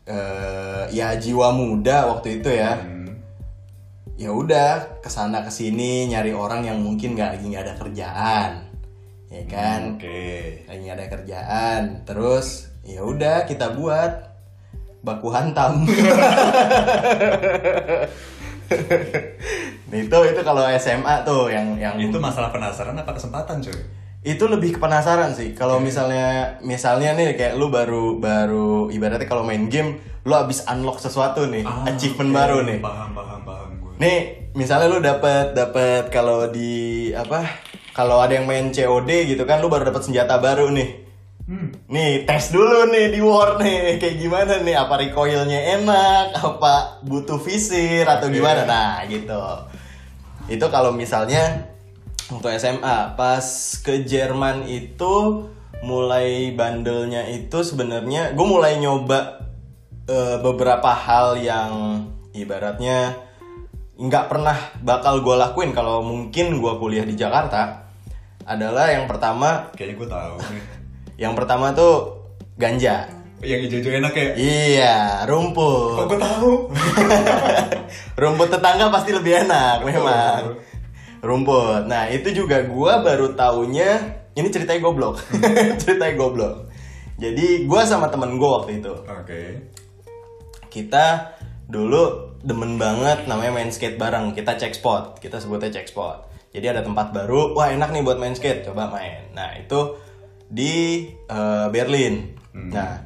eh, 0.07 0.83
ya 0.91 1.15
jiwa 1.15 1.51
muda 1.55 2.09
waktu 2.09 2.41
itu 2.41 2.49
ya. 2.51 2.79
Hmm. 2.79 2.91
ya 4.13 4.29
udah 4.29 5.01
ke 5.01 5.09
sana 5.09 5.41
ke 5.41 5.49
sini 5.49 6.05
nyari 6.05 6.37
orang 6.37 6.69
yang 6.69 6.77
mungkin 6.79 7.17
nggak 7.17 7.37
lagi 7.37 7.45
nggak 7.49 7.63
ada 7.65 7.75
kerjaan. 7.81 8.51
Ya 9.33 9.43
kan? 9.49 9.97
oke. 9.97 10.21
Lagi 10.69 10.81
nggak 10.85 10.97
ada 11.01 11.07
kerjaan. 11.09 11.81
Terus 12.05 12.69
ya 12.85 13.01
udah 13.01 13.49
kita 13.49 13.73
buat 13.73 14.11
baku 15.03 15.27
hantam. 15.33 15.83
Nah, 19.93 20.01
itu 20.01 20.19
itu 20.25 20.41
kalau 20.41 20.65
SMA 20.81 21.21
tuh 21.21 21.53
yang 21.53 21.77
yang 21.77 21.93
itu 22.01 22.17
masalah 22.17 22.49
penasaran 22.49 22.97
apa 22.97 23.13
kesempatan 23.13 23.61
coy 23.61 23.77
itu 24.23 24.47
lebih 24.47 24.75
ke 24.75 24.79
penasaran 24.79 25.31
sih 25.31 25.51
kalau 25.51 25.77
misalnya 25.77 26.57
misalnya 26.59 27.11
nih 27.11 27.35
kayak 27.35 27.53
lu 27.53 27.67
baru 27.67 28.15
baru 28.17 28.87
ibaratnya 28.87 29.27
kalau 29.27 29.43
main 29.43 29.67
game 29.67 29.99
lu 30.23 30.31
abis 30.31 30.63
unlock 30.65 30.97
sesuatu 30.97 31.43
nih 31.45 31.61
Ah, 31.61 31.83
achievement 31.85 32.31
oke. 32.31 32.37
baru 32.37 32.57
nih 32.63 32.77
paham 32.79 33.09
paham 33.11 33.41
paham 33.43 33.69
gue 33.77 33.91
Nih, 33.93 34.19
misalnya 34.53 34.87
lu 34.87 34.99
dapat 34.99 35.53
dapat 35.53 36.09
kalau 36.09 36.49
di 36.49 36.71
apa? 37.13 37.45
Kalau 37.93 38.17
ada 38.17 38.33
yang 38.33 38.49
main 38.49 38.73
COD 38.73 39.05
gitu 39.29 39.45
kan 39.45 39.61
lu 39.61 39.69
baru 39.69 39.85
dapat 39.85 40.01
senjata 40.01 40.41
baru 40.41 40.73
nih. 40.73 40.89
hmm. 41.45 41.67
Nih, 41.87 42.25
tes 42.25 42.49
dulu 42.49 42.89
nih 42.89 43.13
di 43.13 43.21
war 43.21 43.61
nih. 43.61 43.77
Kayak 44.01 44.17
gimana 44.17 44.53
nih? 44.59 44.75
Apa 44.75 44.97
recoilnya 44.97 45.77
enak? 45.77 46.33
Apa 46.33 46.73
butuh 47.05 47.37
visir 47.37 48.03
atau 48.03 48.27
Oke. 48.27 48.41
gimana? 48.41 48.65
Nah, 48.65 49.05
gitu. 49.05 49.39
Itu 50.49 50.65
kalau 50.67 50.89
misalnya 50.89 51.69
waktu 52.31 52.59
SMA, 52.59 53.17
pas 53.19 53.45
ke 53.83 54.07
Jerman 54.07 54.67
itu 54.69 55.47
mulai 55.83 56.55
bandelnya 56.55 57.27
itu 57.27 57.59
sebenarnya 57.59 58.31
gue 58.31 58.47
mulai 58.47 58.79
nyoba 58.79 59.43
eh, 60.07 60.39
beberapa 60.39 60.95
hal 60.95 61.35
yang 61.43 61.71
ibaratnya 62.31 63.19
nggak 63.99 64.25
pernah 64.31 64.57
bakal 64.79 65.19
gue 65.19 65.35
lakuin. 65.35 65.75
Kalau 65.75 66.01
mungkin 66.01 66.63
gue 66.63 66.73
kuliah 66.79 67.03
di 67.03 67.19
Jakarta 67.19 67.83
adalah 68.43 68.91
yang 68.91 69.05
pertama 69.05 69.71
kayaknya 69.75 69.95
gue 69.99 70.07
tahu. 70.07 70.35
yang 71.23 71.33
pertama 71.35 71.75
tuh 71.75 72.23
ganja. 72.55 73.11
Yang 73.43 73.67
hijau-hijau 73.67 73.91
enak 73.99 74.13
ya? 74.15 74.29
Iya 74.39 74.95
kok 75.27 75.27
rumput 75.27 76.07
gue 76.15 76.19
tahu? 76.23 76.51
Rumput 78.23 78.49
tetangga 78.55 78.87
pasti 78.87 79.11
lebih 79.11 79.43
enak 79.43 79.83
memang 79.83 80.55
rumput. 81.23 81.87
Nah 81.87 82.11
itu 82.11 82.35
juga 82.35 82.67
gue 82.67 82.93
baru 82.99 83.33
taunya 83.33 84.19
ini 84.35 84.47
ceritanya 84.51 84.83
goblok. 84.83 85.23
Ceritanya 85.81 86.13
goblok. 86.19 86.67
Jadi 87.17 87.63
gue 87.63 87.81
sama 87.87 88.11
temen 88.11 88.35
gue 88.35 88.49
waktu 88.49 88.83
itu. 88.83 88.93
Oke. 89.07 89.71
Kita 90.67 91.37
dulu 91.71 92.35
demen 92.43 92.75
banget 92.75 93.23
namanya 93.29 93.55
main 93.55 93.71
skate 93.71 93.95
bareng. 93.95 94.35
Kita 94.35 94.59
cek 94.59 94.75
spot. 94.75 95.23
Kita 95.23 95.39
sebutnya 95.39 95.71
cek 95.71 95.87
spot. 95.87 96.27
Jadi 96.51 96.65
ada 96.67 96.83
tempat 96.83 97.15
baru. 97.15 97.55
Wah 97.55 97.71
enak 97.71 97.95
nih 97.95 98.03
buat 98.03 98.19
main 98.19 98.35
skate. 98.35 98.67
Coba 98.67 98.91
main. 98.91 99.31
Nah 99.31 99.55
itu 99.55 99.95
di 100.51 101.07
eh, 101.07 101.67
Berlin. 101.71 102.35
Nah 102.51 103.05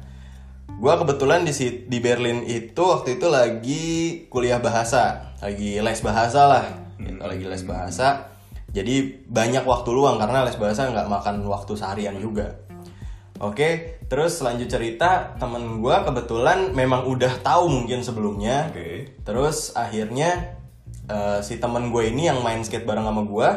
gua 0.80 0.96
kebetulan 0.98 1.44
di 1.44 1.52
di 1.86 1.98
Berlin 2.00 2.40
itu 2.44 2.82
waktu 2.82 3.20
itu 3.20 3.28
lagi 3.28 3.86
kuliah 4.32 4.58
bahasa. 4.58 5.36
Lagi 5.44 5.78
les 5.78 6.00
bahasa 6.00 6.48
lah 6.48 6.87
gitu, 6.98 7.18
lagi 7.18 7.44
les 7.44 7.62
bahasa 7.62 8.28
jadi 8.68 8.94
banyak 9.24 9.64
waktu 9.64 9.90
luang 9.90 10.18
karena 10.18 10.44
les 10.44 10.54
bahasa 10.54 10.86
nggak 10.86 11.08
makan 11.08 11.42
waktu 11.44 11.72
seharian 11.72 12.18
juga 12.18 12.58
Oke, 13.38 14.02
terus 14.10 14.42
lanjut 14.42 14.66
cerita 14.66 15.38
temen 15.38 15.78
gue 15.78 15.94
kebetulan 16.02 16.74
memang 16.74 17.06
udah 17.06 17.38
tahu 17.38 17.70
mungkin 17.70 18.02
sebelumnya. 18.02 18.66
oke 18.66 19.22
Terus 19.22 19.78
akhirnya 19.78 20.58
eh, 21.06 21.38
si 21.38 21.62
temen 21.62 21.94
gue 21.94 22.10
ini 22.10 22.26
yang 22.26 22.42
main 22.42 22.58
skate 22.66 22.82
bareng 22.82 23.06
sama 23.06 23.22
gue, 23.22 23.48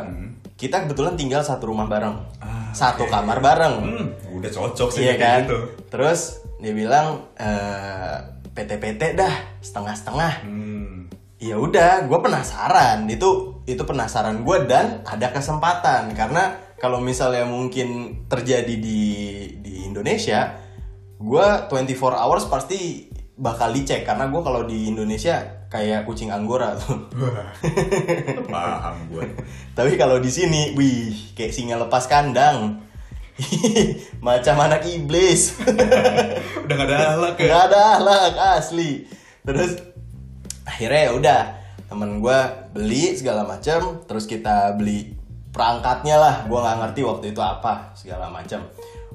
kita 0.53 0.85
kebetulan 0.85 1.17
tinggal 1.17 1.41
satu 1.41 1.73
rumah 1.73 1.89
bareng, 1.89 2.13
Ah, 2.37 2.69
satu 2.77 3.09
oke. 3.09 3.11
kamar 3.11 3.41
bareng, 3.41 3.73
hmm, 3.81 4.07
udah 4.37 4.51
cocok 4.53 4.89
sih 4.93 5.01
iya 5.01 5.17
kan? 5.17 5.49
gitu 5.49 5.57
Terus 5.89 6.45
dia 6.61 6.77
bilang 6.77 7.25
eh, 7.41 8.17
PT-PT 8.53 9.17
dah 9.17 9.33
setengah-setengah. 9.65 10.33
hmm. 10.45 10.80
Ya 11.41 11.57
udah, 11.57 12.05
gue 12.05 12.19
penasaran. 12.21 13.09
Itu 13.09 13.61
itu 13.65 13.81
penasaran 13.81 14.45
gue 14.45 14.57
dan 14.69 15.01
ada 15.01 15.33
kesempatan 15.33 16.13
karena 16.13 16.53
kalau 16.77 17.01
misalnya 17.01 17.49
mungkin 17.49 18.21
terjadi 18.29 18.77
di 18.77 19.01
di 19.57 19.89
Indonesia, 19.89 20.53
gue 21.17 21.47
24 21.65 21.97
hours 22.13 22.45
pasti 22.45 23.09
bakal 23.41 23.73
dicek 23.73 24.05
karena 24.05 24.29
gue 24.29 24.41
kalau 24.45 24.69
di 24.69 24.85
Indonesia 24.85 25.65
kayak 25.73 26.05
kucing 26.05 26.29
anggora 26.29 26.77
tuh. 26.77 27.09
Wah, 27.17 27.49
paham 28.45 28.95
gue 29.09 29.25
Tapi 29.77 29.97
kalau 29.97 30.21
di 30.21 30.29
sini, 30.29 30.77
wih, 30.77 31.33
kayak 31.33 31.57
singa 31.57 31.81
lepas 31.81 32.05
kandang. 32.05 32.85
Macam 34.25 34.61
anak 34.61 34.85
iblis. 34.85 35.57
udah 36.69 36.75
gak 36.77 36.85
ada 36.85 37.17
alat 37.17 37.33
ya 37.41 37.47
Gak 37.49 37.63
ada 37.71 37.79
ahlak 37.97 38.35
asli. 38.61 39.09
Terus 39.41 39.90
akhirnya 40.71 41.01
ya 41.07 41.11
udah 41.11 41.39
temen 41.91 42.23
gue 42.23 42.39
beli 42.71 43.19
segala 43.19 43.43
macam, 43.43 43.99
terus 44.07 44.23
kita 44.23 44.79
beli 44.79 45.11
perangkatnya 45.51 46.15
lah. 46.15 46.35
Gue 46.47 46.55
nggak 46.55 46.77
ngerti 46.79 47.01
waktu 47.03 47.25
itu 47.35 47.41
apa 47.43 47.91
segala 47.99 48.31
macam. 48.31 48.63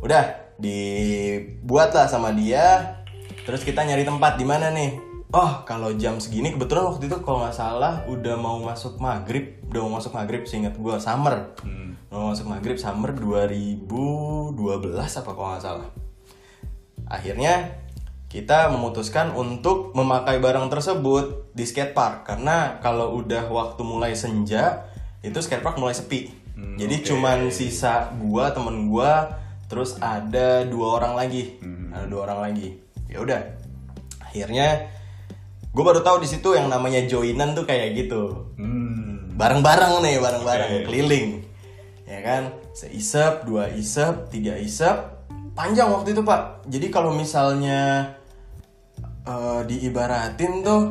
Udah 0.04 0.52
dibuat 0.60 1.96
lah 1.96 2.04
sama 2.04 2.36
dia. 2.36 3.00
Terus 3.48 3.64
kita 3.64 3.80
nyari 3.80 4.04
tempat 4.04 4.36
di 4.36 4.44
mana 4.44 4.68
nih? 4.68 5.00
Oh 5.32 5.64
kalau 5.64 5.96
jam 5.96 6.20
segini 6.20 6.52
kebetulan 6.52 6.92
waktu 6.92 7.08
itu 7.08 7.16
kalau 7.24 7.42
nggak 7.42 7.56
salah 7.56 8.04
udah 8.06 8.36
mau 8.36 8.60
masuk 8.60 9.00
maghrib, 9.00 9.58
udah 9.72 9.80
mau 9.88 9.92
masuk 9.96 10.12
maghrib 10.12 10.44
seingat 10.44 10.76
gue 10.76 10.96
summer. 11.00 11.56
Hmm. 11.64 11.96
Mau 12.12 12.30
masuk 12.30 12.46
maghrib 12.46 12.76
summer 12.76 13.16
2012 13.16 13.82
apa 14.94 15.30
kalau 15.32 15.48
nggak 15.56 15.64
salah 15.64 15.88
akhirnya 17.06 17.85
kita 18.36 18.68
memutuskan 18.68 19.32
untuk 19.32 19.96
memakai 19.96 20.36
barang 20.36 20.68
tersebut 20.68 21.56
di 21.56 21.64
skatepark 21.64 22.28
karena 22.28 22.76
kalau 22.84 23.16
udah 23.16 23.48
waktu 23.48 23.80
mulai 23.80 24.12
senja 24.12 24.92
itu 25.24 25.40
skatepark 25.40 25.80
mulai 25.80 25.96
sepi. 25.96 26.28
Hmm, 26.52 26.76
jadi 26.76 27.00
oke. 27.00 27.04
cuman 27.08 27.48
sisa 27.48 28.12
gua 28.20 28.52
temen 28.52 28.92
gua 28.92 29.40
terus 29.72 29.96
ada 30.04 30.68
dua 30.68 31.00
orang 31.00 31.16
lagi. 31.16 31.56
Hmm. 31.64 31.96
ada 31.96 32.04
dua 32.04 32.28
orang 32.28 32.52
lagi. 32.52 32.76
Ya 33.08 33.24
udah. 33.24 33.40
Akhirnya 34.20 34.92
gue 35.72 35.84
baru 35.84 36.04
tahu 36.04 36.20
di 36.20 36.28
situ 36.28 36.52
yang 36.52 36.68
namanya 36.68 37.08
joinan 37.08 37.56
tuh 37.56 37.64
kayak 37.64 37.96
gitu. 37.96 38.52
Hmm. 38.60 39.32
bareng-bareng 39.32 40.04
nih 40.04 40.20
bareng-bareng 40.20 40.70
Oke. 40.76 40.84
keliling. 40.84 41.28
Ya 42.04 42.20
kan? 42.20 42.52
Seisep 42.76 43.48
dua 43.48 43.72
isep 43.72 44.28
tiga 44.28 44.60
isep. 44.60 45.24
Panjang 45.56 45.88
waktu 45.88 46.12
itu 46.12 46.20
pak. 46.20 46.68
Jadi 46.68 46.92
kalau 46.92 47.16
misalnya 47.16 48.12
eh, 49.26 49.60
diibaratin 49.64 50.62
tuh 50.62 50.82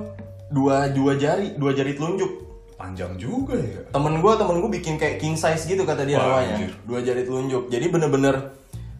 dua 0.48 0.88
dua 0.88 1.16
jari 1.16 1.56
dua 1.56 1.72
jari 1.72 1.94
telunjuk 1.94 2.46
Panjang 2.76 3.16
juga 3.16 3.56
ya. 3.56 3.82
temen 3.90 4.20
gue 4.20 4.34
temen 4.36 4.60
gue 4.60 4.72
bikin 4.74 4.96
kayak 4.96 5.16
king 5.16 5.34
size 5.34 5.64
gitu 5.64 5.82
kata 5.82 6.04
dia 6.04 6.20
namanya 6.20 6.60
anjir. 6.60 6.72
dua 6.82 7.00
jari 7.00 7.24
telunjuk 7.24 7.68
jadi 7.68 7.88
bener-bener 7.88 8.52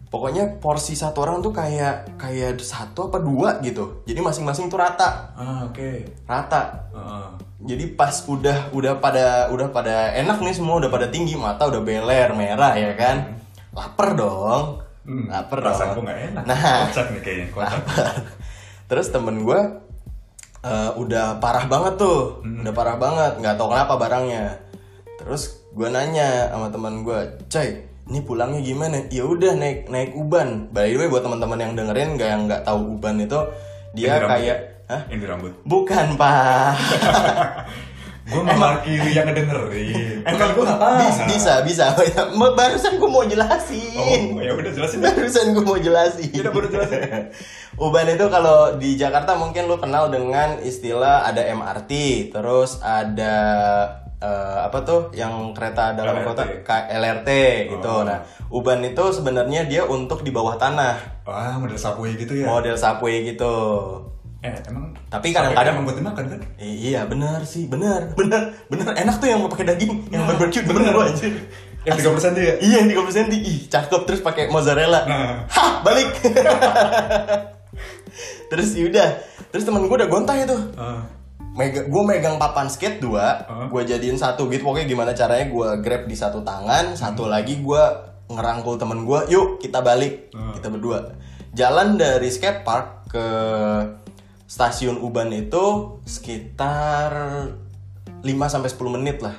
pokoknya 0.06 0.56
porsi 0.56 0.94
satu 0.94 1.20
orang 1.20 1.38
tuh 1.38 1.52
kayak 1.52 2.16
kayak 2.16 2.56
satu 2.58 3.06
apa 3.06 3.20
dua 3.20 3.60
gitu 3.60 4.00
jadi 4.02 4.16
masing-masing 4.18 4.66
tuh 4.66 4.80
rata 4.80 5.28
Ah, 5.34 5.60
oke. 5.62 6.08
rata 6.24 6.88
Heeh. 6.90 7.26
jadi 7.68 7.84
pas 7.92 8.16
udah 8.24 8.72
udah 8.72 8.96
pada 8.96 9.26
udah 9.50 9.68
pada 9.68 10.08
enak 10.14 10.40
nih 10.40 10.56
semua 10.56 10.78
udah 10.78 10.88
pada 10.88 11.06
tinggi 11.06 11.36
mata 11.36 11.68
udah 11.68 11.78
beler 11.78 12.32
merah 12.32 12.72
ya 12.72 12.90
kan 12.92 13.36
lapar 13.70 14.16
dong 14.16 14.80
Hmm, 15.04 15.28
lapar 15.28 15.62
dong 15.62 16.02
nggak 16.02 16.20
enak. 16.32 16.42
nah 16.44 16.58
Kocak 16.88 17.06
nih 17.12 17.20
kayaknya, 17.20 17.46
kocak. 17.52 17.70
lapar 17.76 18.14
terus 18.86 19.10
temen 19.10 19.42
gue 19.42 19.60
eh, 20.62 20.90
udah 20.94 21.42
parah 21.42 21.66
banget 21.66 21.98
tuh 21.98 22.42
udah 22.42 22.72
parah 22.74 22.96
banget 22.98 23.32
nggak 23.42 23.54
tahu 23.58 23.68
kenapa 23.74 23.94
barangnya 23.98 24.44
terus 25.18 25.62
gue 25.74 25.88
nanya 25.90 26.54
sama 26.54 26.70
teman 26.70 27.02
gue 27.02 27.18
coy 27.50 27.68
ini 28.06 28.22
pulangnya 28.22 28.62
gimana 28.62 29.02
ya 29.10 29.26
udah 29.26 29.58
naik 29.58 29.90
naik 29.90 30.14
uban 30.14 30.70
by 30.70 30.86
the 30.86 30.96
way 30.96 31.10
buat 31.10 31.26
teman-teman 31.26 31.58
yang 31.58 31.72
dengerin 31.74 32.14
nggak 32.14 32.28
yang 32.30 32.42
nggak 32.46 32.62
tahu 32.62 32.96
uban 32.96 33.18
itu 33.18 33.40
dia 33.96 34.22
kayak 34.22 34.38
ya? 34.44 34.56
Hah? 34.86 35.02
Ini 35.10 35.26
rambut. 35.26 35.50
bukan 35.66 36.14
pak 36.14 36.78
Gue 38.26 38.42
mewakili 38.42 39.10
yang 39.12 39.22
ngedengerin. 39.24 40.18
Bukan 40.20 40.48
gue 40.50 40.64
nggak 40.64 40.80
tahu. 40.80 40.98
bisa 41.30 41.54
bisa 41.62 41.86
bisa 41.94 42.18
barusan 42.58 42.92
gue 42.96 43.06
mau 43.06 43.22
jelasin 43.22 44.34
Oh, 44.34 44.40
ya 44.40 44.50
udah 44.52 44.72
jelasin 44.72 44.98
barusan 45.00 45.44
gue 45.48 45.62
mau 45.62 45.78
jelasin 45.78 46.30
Ya 46.30 46.40
udah, 46.40 46.52
baru 46.52 46.66
jelasin. 46.68 47.00
Uban 47.78 48.08
itu 48.08 48.26
kalau 48.26 48.74
di 48.74 48.94
Jakarta 48.94 49.34
mungkin 49.34 49.64
lu 49.64 49.76
kenal 49.76 50.08
dengan 50.08 50.58
istilah 50.58 51.22
ada 51.22 51.38
MRT 51.46 51.92
terus 52.30 52.80
ada 52.80 53.36
eh, 54.16 54.58
apa 54.60 54.78
tuh 54.80 55.12
yang 55.12 55.52
kereta 55.52 55.92
dalam 55.92 56.16
LRT. 56.16 56.26
kota 56.26 56.42
K- 56.62 56.88
LRT 56.90 57.30
gitu 57.70 57.92
Oh. 57.92 58.02
nah 58.02 58.24
Uban 58.48 58.80
itu 58.80 59.04
sebenarnya 59.12 59.64
dia 59.64 59.82
untuk 59.84 60.20
di 60.20 60.30
bawah 60.30 60.56
tanah 60.56 61.22
Wah, 61.22 61.58
model 61.58 61.76
subway 61.76 62.14
gitu 62.14 62.32
ya. 62.34 62.46
model 62.48 62.74
subway 62.74 63.22
gitu 63.24 63.54
Eh, 64.38 64.52
emang 64.64 64.92
Tapi 65.06 65.32
kadang-kadang- 65.32 65.74
emang 65.74 65.84
buat 65.84 65.96
dimakan 65.96 66.24
kan? 66.28 66.40
I- 66.56 66.78
iya 66.88 67.02
benar 67.02 67.40
sih 67.42 67.66
benar 67.66 68.12
benar 68.12 68.52
benar 68.66 68.92
enak 68.94 69.16
tuh 69.16 69.26
yang 69.26 69.40
mau 69.40 69.48
pakai 69.48 69.66
daging 69.66 70.06
yang 70.08 70.22
Nah, 70.22 70.30
barbecue 70.30 70.62
bener 70.62 70.90
gua 70.90 71.06
anjir 71.06 71.32
Yang 71.82 71.96
30% 72.02 72.34
dia. 72.34 72.54
Iya 72.58 72.76
yang 72.80 72.88
30 72.90 73.10
cm 73.12 73.28
Ih 73.32 73.58
cakep 73.66 74.00
terus 74.04 74.20
pakai 74.20 74.46
mozzarella 74.46 75.02
Nah. 75.02 75.34
Hah 75.46 75.80
balik 75.80 76.10
Terus 78.48 78.74
yaudah 78.74 79.10
Terus 79.48 79.64
temen 79.64 79.82
gue 79.82 79.96
udah 79.96 80.06
gontang 80.06 80.38
itu 80.38 80.56
Ah. 80.76 81.02
Mega, 81.52 81.80
gue 81.82 82.02
megang 82.04 82.36
papan 82.36 82.68
skate 82.68 83.00
dua, 83.00 83.40
Hah? 83.40 83.64
gue 83.66 83.82
jadiin 83.82 84.12
satu 84.14 84.44
gitu 84.46 84.60
pokoknya 84.62 84.84
gimana 84.84 85.10
caranya 85.10 85.48
gue 85.48 85.68
grab 85.80 86.04
di 86.04 86.12
satu 86.12 86.44
tangan, 86.44 86.92
satu 86.92 87.24
lagi 87.24 87.56
gue 87.58 87.82
ngerangkul 88.28 88.76
temen 88.76 89.00
gue, 89.02 89.20
yuk 89.30 89.56
kita 89.56 89.80
balik, 89.80 90.28
Hmm. 90.30 90.52
kita 90.52 90.68
berdua. 90.68 91.16
Jalan 91.50 91.96
dari 91.96 92.28
skate 92.28 92.60
park 92.60 93.08
ke 93.08 93.24
stasiun 94.46 95.02
Uban 95.02 95.34
itu 95.34 95.98
sekitar 96.06 97.10
5 98.22 98.52
sampai 98.52 98.70
10 98.70 98.96
menit 98.98 99.18
lah. 99.22 99.34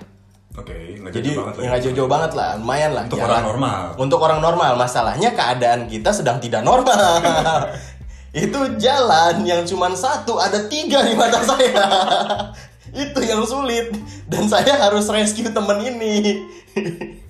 Oke, 0.57 0.73
nggak 0.73 1.13
Jadi 1.13 1.29
banget 1.37 1.53
ya 1.53 1.61
ya. 1.61 1.67
nggak 1.69 1.81
jauh-jauh 1.85 2.09
banget 2.09 2.31
lah, 2.33 2.49
lumayan 2.57 2.91
lah. 2.97 3.03
Untuk 3.05 3.19
jalan. 3.21 3.29
orang 3.29 3.45
normal. 3.45 3.81
Untuk 4.01 4.19
orang 4.19 4.39
normal, 4.41 4.71
masalahnya 4.73 5.29
keadaan 5.37 5.85
kita 5.85 6.09
sedang 6.09 6.41
tidak 6.41 6.65
normal. 6.65 7.21
Itu 8.33 8.59
jalan 8.81 9.45
yang 9.45 9.61
cuma 9.69 9.93
satu, 9.93 10.41
ada 10.41 10.65
tiga 10.65 11.05
di 11.05 11.13
mata 11.13 11.45
saya. 11.45 11.85
Itu 13.05 13.19
yang 13.21 13.45
sulit 13.45 13.93
dan 14.25 14.49
saya 14.49 14.81
harus 14.81 15.05
rescue 15.13 15.49
temen 15.53 15.77
ini. 15.83 16.41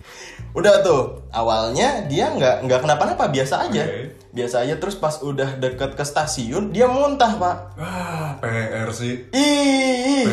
udah 0.56 0.74
tuh, 0.84 1.28
awalnya 1.32 2.08
dia 2.08 2.32
nggak 2.32 2.64
nggak 2.68 2.80
kenapa-napa, 2.84 3.28
biasa 3.28 3.68
aja, 3.68 3.84
Oke. 3.84 4.16
biasa 4.32 4.64
aja. 4.64 4.76
Terus 4.80 4.96
pas 4.96 5.16
udah 5.20 5.60
deket 5.60 5.96
ke 5.96 6.04
stasiun, 6.04 6.72
dia 6.72 6.88
muntah 6.88 7.36
pak. 7.36 7.58
Wah, 7.76 8.40
PR 8.40 8.90
sih. 8.96 9.28
Ih. 9.32 10.26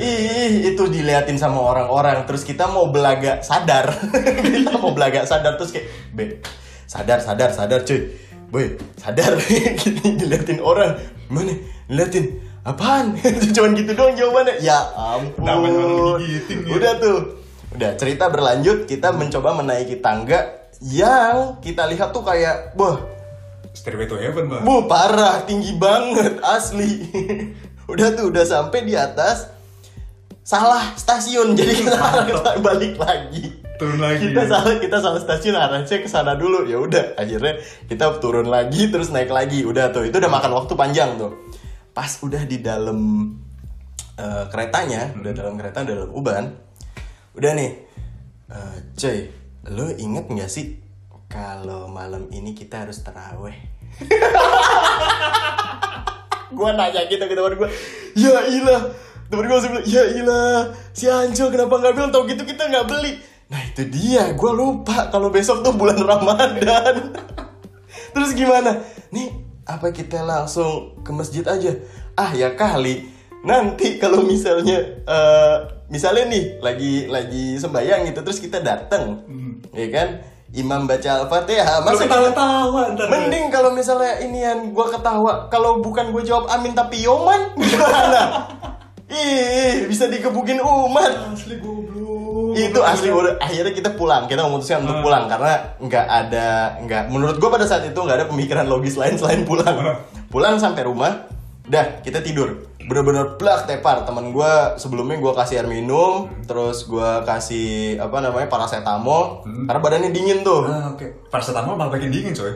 Ih, 0.00 0.72
itu 0.72 0.82
diliatin 0.88 1.36
sama 1.36 1.60
orang-orang. 1.60 2.24
Terus 2.24 2.44
kita 2.44 2.68
mau 2.68 2.88
belaga 2.88 3.44
sadar. 3.44 3.92
kita 4.56 4.76
mau 4.80 4.96
belaga 4.96 5.28
sadar 5.28 5.60
terus 5.60 5.72
kayak, 5.76 5.86
"Be, 6.16 6.40
sadar, 6.88 7.20
sadar, 7.20 7.52
sadar, 7.52 7.84
cuy. 7.84 8.16
Boy, 8.48 8.80
sadar." 8.96 9.36
Gini 9.80 10.16
diliatin 10.16 10.64
orang. 10.64 10.96
Mana? 11.28 11.52
Liatin 11.90 12.40
apaan? 12.64 13.16
Cuman 13.56 13.76
gitu 13.76 13.92
doang 13.92 14.14
jawabannya. 14.16 14.62
Ya 14.62 14.78
ampun. 14.94 15.44
Udah 16.70 16.92
tuh. 17.02 17.39
Udah, 17.70 17.94
cerita 17.94 18.26
berlanjut, 18.26 18.90
kita 18.90 19.14
mencoba 19.14 19.54
menaiki 19.54 20.02
tangga 20.02 20.70
yang 20.82 21.60
kita 21.62 21.86
lihat 21.86 22.10
tuh 22.10 22.26
kayak, 22.26 22.74
wah, 22.74 22.98
Stairway 23.70 24.10
to 24.10 24.18
Heaven, 24.18 24.50
Mbak. 24.50 24.60
Bu 24.66 24.90
parah, 24.90 25.46
tinggi 25.46 25.78
banget, 25.78 26.42
asli. 26.42 27.06
udah 27.92 28.08
tuh, 28.18 28.34
udah 28.34 28.42
sampai 28.42 28.82
di 28.82 28.98
atas. 28.98 29.46
Salah 30.42 30.98
stasiun, 30.98 31.54
jadi 31.58 31.78
kita 31.78 31.94
harus 31.94 32.42
balik 32.58 32.98
lagi. 32.98 33.62
Turun 33.78 34.02
lagi. 34.02 34.34
Kita 34.34 34.42
salah, 34.50 34.74
kita 34.76 34.96
salah 34.98 35.20
stasiun 35.22 35.56
arahnya 35.56 35.96
ke 36.02 36.08
sana 36.10 36.34
dulu. 36.34 36.66
Ya 36.66 36.82
udah, 36.82 37.14
akhirnya 37.14 37.62
kita 37.86 38.18
turun 38.18 38.50
lagi 38.50 38.90
terus 38.90 39.14
naik 39.14 39.30
lagi. 39.30 39.62
Udah 39.62 39.94
tuh, 39.94 40.04
itu 40.04 40.18
udah 40.18 40.28
makan 40.28 40.52
waktu 40.52 40.74
panjang 40.74 41.16
tuh. 41.16 41.32
Pas 41.94 42.10
udah 42.20 42.42
di 42.44 42.58
dalam 42.58 42.98
eh, 44.18 44.44
keretanya, 44.50 45.14
udah 45.14 45.32
dalam 45.32 45.54
kereta, 45.54 45.86
udah 45.86 45.94
dalam 45.94 46.12
uban. 46.12 46.44
Udah 47.30 47.54
nih, 47.54 47.70
eh, 48.50 48.76
cuy, 48.98 49.18
lo 49.70 49.86
inget 49.94 50.26
nggak 50.26 50.50
sih 50.50 50.82
kalau 51.30 51.86
malam 51.86 52.26
ini 52.34 52.58
kita 52.58 52.82
harus 52.82 53.06
teraweh? 53.06 53.54
gua 56.58 56.74
nanya 56.74 57.06
gitu 57.06 57.22
ke 57.22 57.34
teman 57.38 57.54
gua 57.54 57.70
ya 58.18 58.50
ilah. 58.50 58.82
Gua 59.30 59.46
langsung 59.46 59.78
bilang 59.78 59.86
ya 59.86 60.02
ilah 60.10 60.74
si 60.90 61.06
Anjo 61.06 61.54
kenapa 61.54 61.78
nggak 61.78 61.94
bilang? 61.94 62.10
Tau 62.10 62.26
gitu 62.26 62.42
kita 62.42 62.66
nggak 62.66 62.90
beli. 62.90 63.22
Nah 63.46 63.62
itu 63.62 63.86
dia. 63.86 64.34
Gua 64.34 64.50
lupa 64.50 65.06
kalau 65.14 65.30
besok 65.30 65.62
tuh 65.62 65.70
bulan 65.78 66.02
Ramadan. 66.10 67.14
Terus 68.14 68.34
gimana? 68.34 68.82
Nih 69.14 69.30
apa 69.70 69.94
kita 69.94 70.26
langsung 70.26 70.98
ke 71.06 71.14
masjid 71.14 71.46
aja? 71.46 71.78
Ah 72.18 72.34
ya 72.34 72.58
kali. 72.58 73.06
Nanti 73.46 74.02
kalau 74.02 74.26
misalnya 74.26 74.82
eh, 75.06 75.79
misalnya 75.90 76.24
nih 76.26 76.44
lagi 76.58 76.92
lagi 77.06 77.44
sembahyang 77.56 78.06
gitu 78.06 78.22
terus 78.22 78.38
kita 78.38 78.58
datang 78.58 79.26
ya 79.70 79.86
kan 79.88 80.08
imam 80.50 80.82
baca 80.82 81.10
al-fatihah 81.20 81.78
Lu 81.78 81.84
masa 81.84 82.00
kita- 82.00 82.10
ketawa-tawa 82.26 82.80
ntar. 82.94 83.06
Mending 83.06 83.44
kalau 83.48 83.70
misalnya 83.70 84.18
inian 84.18 84.70
gua 84.70 84.86
ketawa, 84.88 85.46
kalau 85.46 85.78
bukan 85.78 86.10
gue 86.10 86.22
jawab 86.24 86.46
amin 86.48 86.72
tapi 86.72 86.98
yoman 87.00 87.54
gimana? 87.60 88.50
Ih, 89.06 89.86
bisa 89.86 90.06
dikebukin 90.06 90.58
umat. 90.58 91.30
Asli 91.30 91.54
goblok. 91.56 92.54
Itu 92.56 92.78
asli 92.80 93.10
udah 93.10 93.38
akhirnya 93.38 93.70
kita 93.70 93.90
pulang. 93.92 94.26
Kita 94.26 94.42
memutuskan 94.44 94.82
untuk 94.82 94.98
Ah. 94.98 95.02
pulang 95.02 95.24
karena 95.26 95.52
nggak 95.78 96.06
ada 96.08 96.46
nggak 96.80 97.02
menurut 97.08 97.36
gua 97.36 97.50
pada 97.52 97.66
saat 97.66 97.82
itu 97.84 97.94
nggak 97.96 98.16
ada 98.16 98.26
pemikiran 98.26 98.66
logis 98.66 98.94
lain 98.94 99.14
selain 99.14 99.42
pulang. 99.42 99.76
Ah. 99.76 100.02
Pulang 100.26 100.58
sampai 100.58 100.82
rumah, 100.82 101.30
dah 101.70 102.02
kita 102.02 102.18
tidur. 102.20 102.66
Bener-bener 102.82 103.38
plak 103.38 103.70
tepar. 103.70 104.02
Teman 104.02 104.34
gua 104.34 104.74
sebelumnya 104.74 105.22
gua 105.22 105.38
kasih 105.38 105.62
air 105.62 105.68
minum, 105.70 106.26
terus 106.42 106.90
gua 106.90 107.22
kasih 107.22 108.02
apa 108.02 108.18
namanya 108.18 108.50
paracetamol. 108.50 109.46
Karena 109.46 109.78
badannya 109.78 110.10
dingin 110.10 110.42
tuh. 110.42 110.66
Ah, 110.66 110.90
oke. 110.90 111.30
Paracetamol 111.30 111.78
malah 111.78 111.94
bikin 111.94 112.10
dingin, 112.10 112.34
coy. 112.34 112.50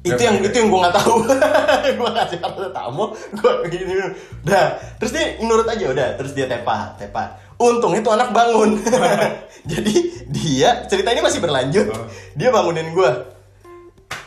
itu 0.00 0.16
Ya, 0.16 0.32
yang 0.32 0.40
ya. 0.40 0.48
itu 0.48 0.56
yang 0.64 0.68
gue 0.72 0.80
nggak 0.80 0.96
tahu. 0.96 1.14
Gue 2.00 2.08
kasih 2.16 2.40
tamu 2.72 3.12
gue 3.12 3.52
gini 3.68 4.00
udah 4.48 4.72
terus 4.96 5.12
dia 5.12 5.36
nurut 5.44 5.68
aja 5.68 5.92
udah. 5.92 6.08
Terus 6.16 6.32
dia 6.32 6.48
tepa 6.48 6.96
tepa 6.96 7.36
untung 7.60 7.92
itu 7.92 8.08
anak 8.08 8.32
bangun. 8.32 8.80
Jadi 9.70 10.24
dia 10.32 10.88
cerita 10.88 11.12
ini 11.12 11.20
masih 11.20 11.44
berlanjut. 11.44 11.92
Oh. 11.92 12.08
dia 12.32 12.48
bangunin 12.48 12.96
gue 12.96 13.10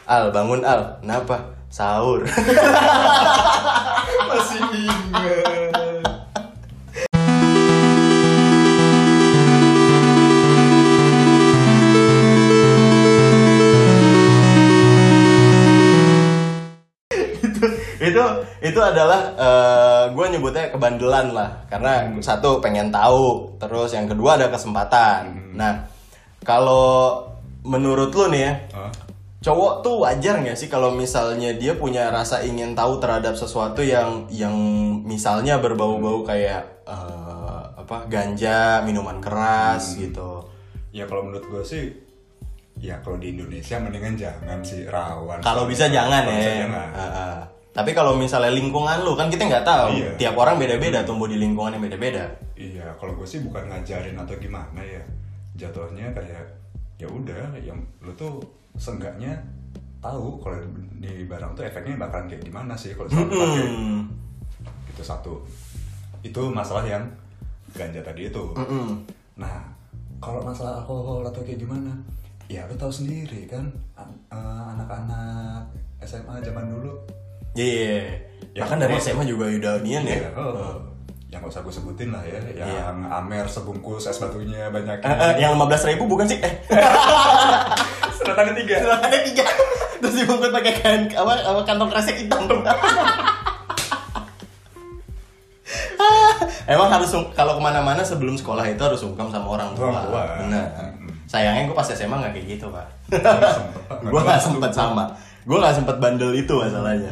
al 0.06 0.29
bangun 0.29 0.62
al. 0.62 1.01
Kenapa? 1.01 1.58
Sahur 1.73 2.21
adalah 18.93 19.21
gue 20.13 20.25
nyebutnya 20.29 20.69
kebandelan 20.69 21.34
lah. 21.34 21.49
Karena 21.67 22.08
satu 22.21 22.62
pengen 22.62 22.93
tahu. 22.93 23.58
Terus 23.58 23.91
yang 23.97 24.06
kedua 24.06 24.38
ada 24.38 24.47
kesempatan. 24.53 25.53
Nah 25.58 25.89
kalau 26.45 27.25
menurut 27.63 28.12
lu 28.12 28.27
nih 28.29 28.41
ya 28.43 28.53
Hah? 28.75 28.91
cowok 29.43 29.73
tuh 29.84 29.95
wajar 30.03 30.39
nggak 30.39 30.56
sih 30.56 30.71
kalau 30.71 30.95
misalnya 30.95 31.51
dia 31.56 31.75
punya 31.75 32.08
rasa 32.08 32.43
ingin 32.43 32.75
tahu 32.75 32.99
terhadap 32.99 33.36
sesuatu 33.36 33.84
yang 33.84 34.27
yang 34.32 34.56
misalnya 35.03 35.60
berbau-bau 35.60 36.23
kayak 36.23 36.88
eh, 36.88 37.62
apa 37.75 38.08
ganja 38.08 38.79
minuman 38.88 39.19
keras 39.19 39.99
gitu? 39.99 40.47
Ya 40.95 41.03
kalau 41.03 41.27
menurut 41.27 41.43
gue 41.51 41.63
sih 41.67 41.84
ya 42.79 42.99
kalau 43.03 43.19
di 43.19 43.36
Indonesia 43.36 43.79
mendingan 43.84 44.15
jangan 44.15 44.60
sih 44.63 44.88
rawan. 44.88 45.43
Kalau 45.43 45.67
bisa 45.67 45.91
jangan 45.91 46.23
ya. 46.32 46.63
jangan. 46.63 46.89
Ah, 46.95 47.03
ah. 47.03 47.38
Tapi 47.73 47.91
kalau 47.91 48.13
misalnya 48.13 48.53
lingkungan 48.53 49.01
lu 49.01 49.17
kan 49.17 49.33
kita 49.33 49.49
nggak 49.49 49.65
tahu. 49.65 49.97
Iya. 49.97 50.12
Tiap 50.21 50.36
orang 50.38 50.62
beda-beda 50.62 51.01
tumbuh 51.01 51.25
di 51.25 51.41
lingkungan 51.41 51.73
yang 51.73 51.83
beda-beda. 51.83 52.29
Iya, 52.53 52.93
kalau 53.01 53.17
gue 53.17 53.25
sih 53.25 53.41
bukan 53.41 53.65
ngajarin 53.65 54.13
atau 54.13 54.38
gimana 54.38 54.77
ya. 54.79 55.01
Jatuhnya 55.57 56.13
kayak 56.13 56.45
ya 57.01 57.09
udah, 57.09 57.57
yang 57.59 57.81
lu 57.99 58.13
tuh 58.13 58.38
seenggaknya 58.77 59.33
tahu 59.97 60.38
kalau 60.38 60.62
di 61.01 61.25
barang 61.25 61.57
tuh 61.57 61.65
efeknya 61.65 61.97
bakalan 61.97 62.29
kayak 62.29 62.45
gimana 62.45 62.77
sih 62.77 62.93
kalau 62.93 63.09
selalu 63.09 63.33
pakai. 63.33 63.65
Itu 64.93 65.01
satu. 65.01 65.33
Itu 66.21 66.53
masalah 66.53 66.86
yang 66.86 67.09
ganja 67.73 68.05
tadi 68.05 68.29
itu. 68.29 68.53
Nah, 69.33 69.65
kalau 70.21 70.45
masalah 70.45 70.86
alkohol 70.86 71.25
atau 71.25 71.41
kayak 71.41 71.57
gimana? 71.57 71.89
Ya 72.45 72.69
lu 72.69 72.77
tahu 72.77 72.93
sendiri 72.93 73.49
kan 73.49 73.65
an- 73.97 74.21
eh, 74.29 74.63
anak-anak 74.77 75.65
SMA 76.05 76.38
zaman 76.43 76.69
dulu 76.69 76.93
Iya. 77.54 78.02
Ya, 78.54 78.62
Bahkan 78.66 78.78
dari 78.82 78.94
oh. 78.98 79.02
SMA 79.02 79.24
juga 79.26 79.50
udah 79.50 79.82
nian 79.82 80.04
ya. 80.06 80.18
Iya, 80.18 80.30
oh. 80.38 80.78
Yang 81.34 81.50
gak 81.50 81.54
usah 81.58 81.62
gue 81.66 81.74
sebutin 81.74 82.10
lah 82.13 82.22
ya 82.22 82.38
Yang 82.54 82.70
Iya. 82.70 82.94
Amer 83.10 83.46
sebungkus 83.50 84.06
es 84.06 84.22
batunya 84.22 84.70
banyak 84.70 85.02
Eh, 85.02 85.10
eh, 85.10 85.34
yang 85.42 85.58
15 85.58 85.89
ribu 85.89 86.06
bukan 86.06 86.30
sih? 86.30 86.38
Eh, 86.38 86.54
Seratannya 88.22 88.54
tiga 88.62 88.78
ada 89.02 89.18
tiga. 89.26 89.46
Terus 89.98 90.13
dibungkus 90.22 90.54
pakai 90.54 90.74
kan 90.78 91.00
apa, 91.18 91.34
apa 91.42 91.62
kantong 91.66 91.89
kresek 91.89 92.22
hitam. 92.22 92.46
Emang 96.63 96.88
harus 96.88 97.12
kalau 97.36 97.60
ke 97.60 97.62
mana-mana 97.62 98.00
sebelum 98.06 98.39
sekolah 98.39 98.63
itu 98.72 98.80
harus 98.80 99.00
sungkem 99.04 99.28
sama 99.28 99.60
orang 99.60 99.76
tua. 99.76 99.92
Orang 99.92 100.06
tua. 100.08 100.22
Benar. 100.48 100.68
Mm-mm. 100.96 101.12
Sayangnya 101.28 101.68
gue 101.68 101.76
pas 101.76 101.88
SMA 101.88 102.16
nggak 102.16 102.34
kayak 102.39 102.48
gitu 102.56 102.66
Pak. 102.72 102.88
gue 104.00 104.22
nggak 104.28 104.39
sempet 104.39 104.72
sama. 104.72 105.12
Gue 105.44 105.58
nggak 105.60 105.76
sempet 105.76 105.96
bandel 106.00 106.32
itu 106.32 106.54
masalahnya. 106.56 107.12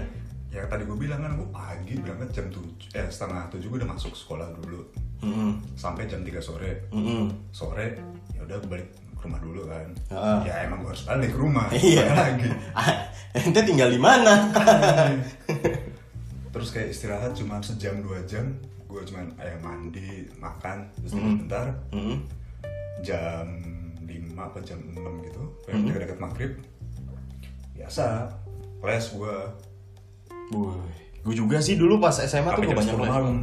Ya 0.61 0.69
tadi 0.69 0.85
gue 0.85 0.93
bilang 0.95 1.19
kan 1.19 1.33
gue 1.33 1.49
pagi 1.49 1.97
berangkat 1.97 2.29
jam 2.31 2.45
7 2.47 2.93
Eh 2.93 3.09
setengah 3.09 3.49
7 3.49 3.65
gue 3.65 3.77
udah 3.81 3.89
masuk 3.89 4.13
sekolah 4.13 4.45
dulu 4.55 4.85
Mm-mm. 5.19 5.57
Sampai 5.73 6.05
jam 6.05 6.21
3 6.21 6.37
sore 6.37 6.85
Mm-mm. 6.91 7.33
Sore 7.49 7.97
ya 8.31 8.45
udah 8.45 8.61
balik 8.63 8.85
ke 9.11 9.25
rumah 9.25 9.37
dulu 9.37 9.65
kan 9.65 9.89
Heeh. 10.07 10.39
Ya 10.45 10.55
emang 10.63 10.81
gue 10.81 10.93
harus 10.93 11.01
balik 11.03 11.29
ke 11.29 11.39
rumah 11.39 11.65
Iya. 11.73 12.05
Lagi 12.07 12.49
Ente 13.41 13.61
tinggal 13.63 13.89
di 13.89 13.97
mana? 13.97 14.53
Terus 16.53 16.69
kayak 16.69 16.89
istirahat 16.89 17.33
cuma 17.33 17.57
sejam 17.59 17.97
dua 17.97 18.21
jam 18.23 18.53
Gue 18.85 19.01
cuma 19.01 19.23
ayam 19.37 19.61
mandi, 19.61 20.29
makan 20.37 20.85
Terus 20.95 21.11
Mm. 21.11 21.17
tidur 21.17 21.33
bentar 21.39 21.65
Mm-mm. 21.89 22.17
Jam 23.01 23.47
5 23.97 24.05
apa 24.37 24.61
jam 24.61 24.77
6 24.83 24.93
gitu 25.25 25.41
Kayak 25.65 25.77
deket-deket 25.87 26.19
maghrib 26.19 26.51
Biasa 27.73 28.29
Les 28.79 29.05
gue 29.07 29.35
gue 31.21 31.35
juga 31.37 31.61
sih 31.61 31.77
dulu 31.77 32.01
pas 32.01 32.13
SMA 32.17 32.49
tuh 32.51 32.65
gue 32.65 32.73
jam 32.73 32.79
banyak 32.81 32.95
10 32.97 33.01
les. 33.01 33.09
malam. 33.09 33.37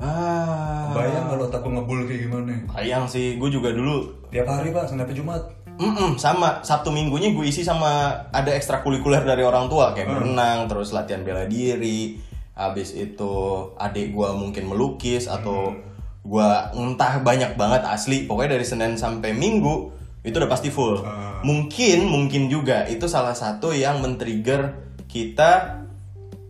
Ah. 0.00 0.90
Bayang 0.96 1.28
kalau 1.28 1.44
otak 1.46 1.60
gue 1.60 1.72
ngebul 1.76 1.98
kayak 2.08 2.20
gimana? 2.26 2.54
Bayang 2.72 3.04
sih, 3.06 3.36
gue 3.36 3.50
juga 3.52 3.70
dulu. 3.70 4.10
Tiap 4.32 4.48
hari 4.48 4.72
pak, 4.72 4.88
Senin 4.88 5.04
sampai 5.04 5.16
Jumat. 5.16 5.42
Mm-mm, 5.80 6.16
sama. 6.16 6.64
Sabtu 6.64 6.88
minggunya 6.90 7.32
gue 7.36 7.44
isi 7.46 7.62
sama 7.62 8.12
ada 8.32 8.50
ekstrakurikuler 8.52 9.22
dari 9.24 9.44
orang 9.44 9.68
tua 9.68 9.92
kayak 9.92 10.08
berenang 10.08 10.66
terus 10.66 10.90
latihan 10.96 11.22
bela 11.22 11.44
diri. 11.44 12.16
Habis 12.56 12.96
itu 12.96 13.32
adik 13.76 14.12
gue 14.12 14.28
mungkin 14.36 14.68
melukis 14.68 15.28
atau 15.28 15.72
gue 16.20 16.48
entah 16.76 17.20
banyak 17.20 17.56
banget 17.56 17.84
asli. 17.86 18.24
Pokoknya 18.28 18.56
dari 18.60 18.66
Senin 18.66 18.96
sampai 18.96 19.32
Minggu 19.32 19.92
itu 20.20 20.36
udah 20.36 20.50
pasti 20.52 20.68
full. 20.68 21.00
Ah. 21.00 21.40
mungkin 21.40 22.04
mungkin 22.04 22.52
juga 22.52 22.84
itu 22.84 23.08
salah 23.08 23.32
satu 23.32 23.72
yang 23.72 24.04
men-trigger 24.04 24.76
kita 25.08 25.79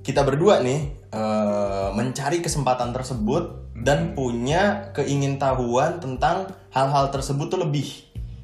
kita 0.01 0.25
berdua 0.25 0.65
nih 0.65 0.81
eh, 1.13 1.89
mencari 1.93 2.41
kesempatan 2.41 2.93
tersebut 2.97 3.75
dan 3.81 4.13
punya 4.13 4.93
keingintahuan 4.93 6.01
tentang 6.01 6.53
hal-hal 6.73 7.09
tersebut 7.13 7.49
tuh 7.49 7.61
lebih. 7.61 7.87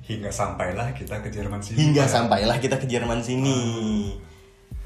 Hingga 0.06 0.30
sampailah 0.30 0.94
kita 0.94 1.18
ke 1.18 1.28
Jerman 1.34 1.58
sini. 1.58 1.76
Hingga 1.82 2.04
sampailah 2.06 2.56
kita 2.62 2.78
ke 2.78 2.86
Jerman 2.86 3.20
sini. 3.20 3.58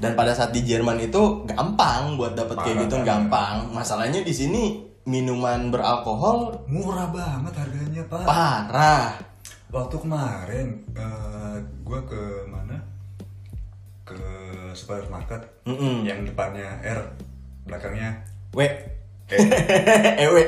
Dan 0.01 0.17
pada 0.17 0.33
saat 0.33 0.49
di 0.49 0.65
Jerman 0.65 0.97
itu 0.97 1.45
gampang 1.45 2.17
buat 2.17 2.33
dapet 2.33 2.57
kayak 2.57 2.89
gitu 2.89 3.05
gampang. 3.05 3.69
Masalahnya 3.69 4.25
di 4.25 4.33
sini 4.33 4.63
minuman 5.05 5.69
beralkohol 5.69 6.65
Murah 6.65 7.13
banget 7.13 7.53
harganya 7.53 8.01
pak. 8.09 8.25
Parah. 8.25 9.13
Waktu 9.69 9.95
kemarin 10.01 10.67
eh, 10.97 11.55
gue 11.85 11.99
ke 12.09 12.23
mana? 12.49 12.81
Ke 14.01 14.17
supermarket 14.75 15.41
Mm-mm. 15.67 16.03
Yang 16.07 16.33
depannya 16.33 16.79
R 16.83 16.99
Belakangnya 17.67 18.25
we 18.55 18.67
Eh, 19.31 19.39
ewe 20.27 20.43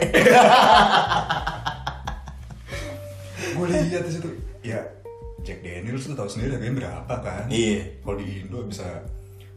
gue 3.53 3.65
lihat 3.69 4.03
di 4.03 4.11
situ. 4.11 4.27
Ya 4.59 4.83
Jack 5.39 5.63
Daniels 5.63 6.03
tuh 6.03 6.15
tahu 6.15 6.27
sendiri 6.27 6.59
harganya 6.59 6.83
berapa 6.83 7.15
kan? 7.23 7.45
Iya. 7.47 7.99
Kalau 8.03 8.15
di 8.19 8.43
Indo 8.43 8.63
bisa 8.67 9.07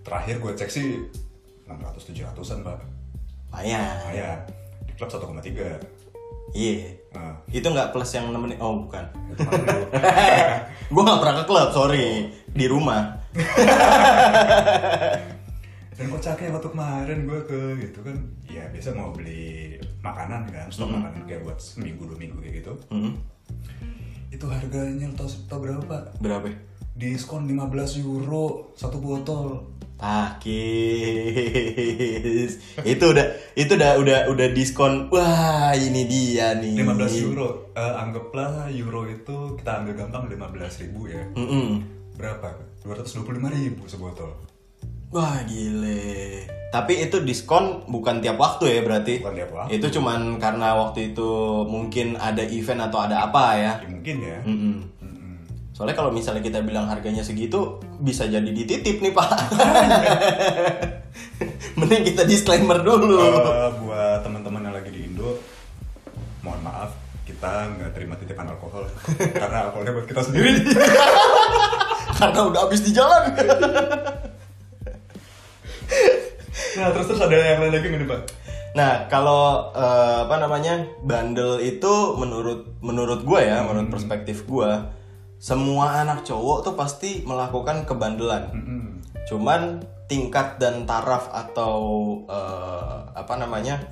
Terakhir 0.07 0.39
gue 0.39 0.53
cek 0.55 0.71
sih 0.71 1.03
600-700an 1.67 2.63
pak. 2.63 2.79
Lumayan. 3.51 4.15
Ya 4.15 4.47
Di 4.87 4.95
klub 4.95 5.11
1,3 5.11 5.83
iya 6.55 6.95
Nah 7.17 7.33
itu 7.49 7.65
nggak 7.65 7.97
plus 7.97 8.13
yang 8.13 8.29
nemenin 8.29 8.61
oh 8.61 8.85
bukan. 8.85 9.05
Gue 10.93 11.03
nggak 11.03 11.21
pernah 11.25 11.35
ke 11.41 11.45
klub 11.49 11.69
sorry. 11.73 12.29
Di 12.53 12.69
rumah. 12.69 13.17
Dan 15.97 16.13
kocaknya 16.13 16.53
waktu 16.53 16.69
kemarin 16.69 17.25
gue 17.25 17.41
ke 17.49 17.61
gitu 17.81 18.05
kan. 18.05 18.17
Ya 18.45 18.69
biasa 18.69 18.93
mau 18.93 19.17
beli 19.17 19.81
makanan 20.05 20.45
kan 20.53 20.69
Stok 20.69 20.93
makanan 20.93 21.25
kayak 21.25 21.41
buat 21.41 21.57
seminggu 21.57 22.05
dua 22.05 22.21
minggu 22.21 22.37
kayak 22.45 22.61
gitu. 22.61 22.73
Mm-mm. 22.93 23.17
Itu 24.29 24.45
harganya 24.53 25.09
tau, 25.17 25.25
tau 25.49 25.65
berapa? 25.65 26.13
Berapa? 26.21 26.53
Diskon 26.97 27.49
15 27.49 28.05
euro 28.05 28.73
satu 28.77 29.01
botol 29.01 29.76
Takis. 30.87 32.53
itu 32.85 33.05
udah 33.05 33.27
itu 33.53 33.73
udah 33.73 33.97
udah 33.97 34.19
udah 34.29 34.49
diskon. 34.53 35.09
Wah, 35.09 35.73
ini 35.73 36.05
dia 36.05 36.53
nih. 36.55 36.77
15 36.85 37.25
euro 37.25 37.73
Eh, 37.73 37.93
Anggaplah 37.97 38.69
euro 38.69 39.05
itu 39.05 39.57
kita 39.57 39.81
ambil 39.81 39.93
gampang 39.95 40.25
15 40.29 40.81
ribu 40.81 41.09
ya 41.09 41.25
Mm-mm. 41.33 41.85
Berapa? 42.17 42.57
225 42.81 43.25
ribu 43.53 43.85
sebotol 43.85 44.33
Wah, 45.13 45.39
gile. 45.45 46.45
Tapi 46.67 46.99
itu 46.99 47.23
diskon 47.23 47.87
bukan 47.87 48.19
tiap 48.19 48.37
waktu 48.37 48.69
ya 48.69 48.81
berarti. 48.83 49.23
Bukan 49.23 49.39
tiap 49.39 49.53
waktu. 49.55 49.79
Itu 49.79 49.87
cuman 49.93 50.37
karena 50.37 50.75
waktu 50.75 51.15
itu 51.15 51.31
mungkin 51.65 52.17
ada 52.17 52.43
event 52.43 52.81
atau 52.83 53.01
ada 53.01 53.23
apa 53.23 53.45
ya. 53.55 53.73
Ya 53.79 53.89
mungkin 53.89 54.17
ya 54.19 54.39
Mm-mm. 54.43 54.57
Mm-mm. 54.57 54.77
Soalnya 55.77 55.93
kalau 55.93 56.09
misalnya 56.09 56.41
kita 56.41 56.65
bilang 56.65 56.89
harganya 56.89 57.21
segitu 57.21 57.77
bisa 58.01 58.25
jadi 58.25 58.49
dititip 58.49 59.05
nih, 59.05 59.13
Pak. 59.13 59.29
Mending 61.79 62.09
kita 62.09 62.25
disclaimer 62.25 62.81
dulu. 62.81 63.21
Eh, 63.21 63.71
buat 63.85 64.25
teman-teman 64.25 64.65
yang 64.65 64.75
lagi 64.81 64.89
di 64.89 65.05
Indo 65.05 65.37
mohon 66.41 66.63
maaf 66.63 66.95
kita 67.27 67.75
nggak 67.75 67.91
terima 67.91 68.15
titipan 68.15 68.47
alkohol 68.47 68.87
karena 69.43 69.67
alkoholnya 69.67 69.99
buat 69.99 70.07
kita 70.07 70.23
sendiri 70.23 70.51
Karena 72.17 72.49
udah 72.49 72.61
habis 72.65 72.81
di 72.81 72.97
jalan. 72.97 73.29
nah 76.79 76.89
terus 76.95 77.07
terus 77.13 77.21
ada 77.21 77.37
yang 77.37 77.61
lain 77.61 77.77
lagi 77.77 77.93
nih 77.93 78.09
pak 78.09 78.21
Nah, 78.77 79.09
kalau 79.09 79.73
eh, 79.73 80.29
apa 80.29 80.37
namanya 80.37 80.85
bandel 81.01 81.65
itu 81.65 82.13
menurut 82.21 82.77
menurut 82.85 83.25
gue 83.25 83.41
ya, 83.41 83.65
menurut 83.65 83.89
perspektif 83.89 84.45
gue, 84.45 84.71
semua 85.37 86.03
anak 86.03 86.25
cowok 86.25 86.65
tuh 86.65 86.75
pasti 86.75 87.23
melakukan 87.23 87.85
kebandelan. 87.85 88.51
Mm-mm. 88.53 88.85
Cuman 89.29 89.85
tingkat 90.07 90.57
dan 90.63 90.87
taraf 90.87 91.29
atau 91.35 91.79
eh, 92.31 92.99
apa 93.13 93.35
namanya 93.37 93.83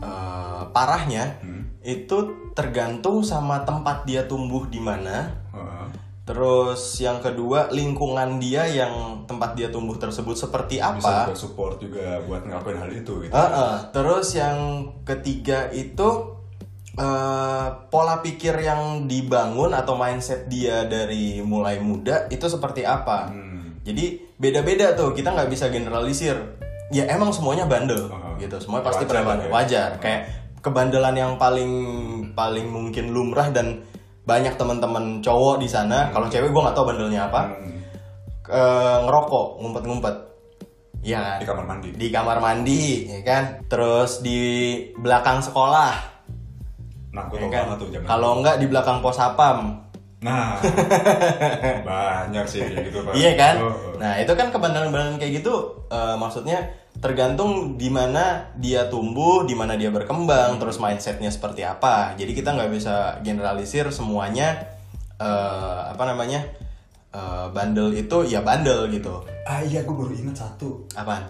eh, 0.00 0.62
parahnya 0.72 1.38
itu 1.82 2.50
tergantung 2.54 3.26
sama 3.26 3.62
tempat 3.66 4.06
dia 4.06 4.26
tumbuh 4.26 4.66
di 4.70 4.80
mana. 4.80 5.30
Heeh. 5.52 5.86
Terus 6.22 7.02
yang 7.02 7.18
kedua 7.18 7.66
lingkungan 7.74 8.38
dia 8.38 8.62
yang 8.70 9.26
tempat 9.26 9.58
dia 9.58 9.74
tumbuh 9.74 9.98
tersebut 9.98 10.38
seperti 10.38 10.78
bisa 10.78 11.02
apa? 11.02 11.26
juga 11.26 11.34
support 11.34 11.82
juga 11.82 12.22
buat 12.22 12.46
ngelakuin 12.46 12.78
hal 12.78 12.90
itu 12.94 13.26
gitu 13.26 13.34
Heeh. 13.34 13.74
Terus 13.90 14.26
yang 14.38 14.58
ketiga 15.02 15.66
itu 15.74 16.38
eh, 16.94 17.66
pola 17.86 18.18
pikir 18.18 18.54
yang 18.56 19.04
dibangun 19.04 19.72
atau 19.72 19.94
mindset 19.94 20.44
dia 20.46 20.84
dari 20.84 21.40
mulai 21.40 21.78
muda 21.78 22.28
itu 22.28 22.44
seperti 22.44 22.82
apa. 22.82 23.28
Hmm. 23.28 23.80
Jadi 23.82 24.34
beda-beda 24.34 24.92
tuh 24.92 25.10
kita 25.10 25.30
nggak 25.30 25.48
bisa 25.48 25.68
generalisir. 25.68 26.36
Ya 26.92 27.08
emang 27.08 27.32
semuanya 27.32 27.64
bandel 27.64 28.06
Heeh. 28.06 28.44
gitu. 28.44 28.60
Semuanya 28.60 28.84
pasti 28.84 29.04
pernah 29.04 29.24
bandel. 29.26 29.48
ya. 29.48 29.52
Wajar. 29.52 29.90
Kayak 29.96 30.20
kebandelan 30.60 31.14
yang 31.14 31.32
paling 31.34 31.72
paling 32.32 32.68
mungkin 32.68 33.10
lumrah 33.10 33.48
dan 33.48 33.82
banyak 34.22 34.54
teman-teman 34.54 35.18
cowok 35.18 35.58
di 35.58 35.66
sana 35.66 36.06
kalau 36.08 36.30
cewek 36.30 36.48
gue 36.48 36.62
nggak 36.62 36.72
tahu 36.72 36.86
bandelnya 36.86 37.26
apa 37.26 37.42
Hmm. 37.50 37.80
eh, 38.46 38.98
ngerokok 39.02 39.46
ngumpet-ngumpet 39.58 40.16
Iya 41.02 41.18
kan 41.18 41.38
Di 41.42 41.46
kamar 41.48 41.64
mandi. 41.66 41.88
di 41.90 42.06
kamar 42.08 42.38
mandi 42.38 42.82
ya 43.02 43.20
kan 43.26 43.44
terus 43.66 44.22
di 44.22 44.38
belakang 44.94 45.42
sekolah 45.42 46.11
Nah, 47.12 47.28
gue 47.28 47.36
ya 47.36 47.44
tau 47.44 47.52
kan 47.52 47.62
banget 47.68 47.78
tuh 47.78 47.88
zaman 47.92 48.06
kalau 48.08 48.30
enggak 48.40 48.56
di 48.56 48.66
belakang 48.72 48.98
pos 49.04 49.16
sapam 49.20 49.58
Nah, 50.22 50.54
banyak 51.90 52.46
sih 52.46 52.62
kayak 52.62 52.94
gitu 52.94 53.02
pak. 53.02 53.12
Iya 53.18 53.32
kan? 53.34 53.54
Oh, 53.58 53.74
oh. 53.74 53.94
Nah 53.98 54.22
itu 54.22 54.30
kan 54.38 54.54
kebandelan-kebandelan 54.54 55.18
kayak 55.18 55.42
gitu, 55.42 55.82
eh, 55.90 56.14
maksudnya 56.14 56.78
tergantung 57.02 57.74
di 57.74 57.90
mana 57.90 58.54
dia 58.54 58.86
tumbuh, 58.86 59.42
di 59.42 59.58
mana 59.58 59.74
dia 59.74 59.90
berkembang, 59.90 60.62
terus 60.62 60.78
mindsetnya 60.78 61.26
seperti 61.26 61.66
apa. 61.66 62.14
Jadi 62.14 62.38
kita 62.38 62.54
nggak 62.54 62.70
bisa 62.70 63.18
generalisir 63.26 63.90
semuanya 63.90 64.62
eh, 65.18 65.80
apa 65.90 66.06
namanya 66.06 66.46
eh, 67.10 67.46
bandel 67.50 67.90
itu 67.90 68.22
ya 68.22 68.46
bandel 68.46 68.86
gitu. 68.94 69.26
Ah 69.42 69.58
iya, 69.58 69.82
gue 69.82 69.94
baru 69.94 70.14
inget 70.14 70.38
satu 70.38 70.86
Apaan? 70.94 71.26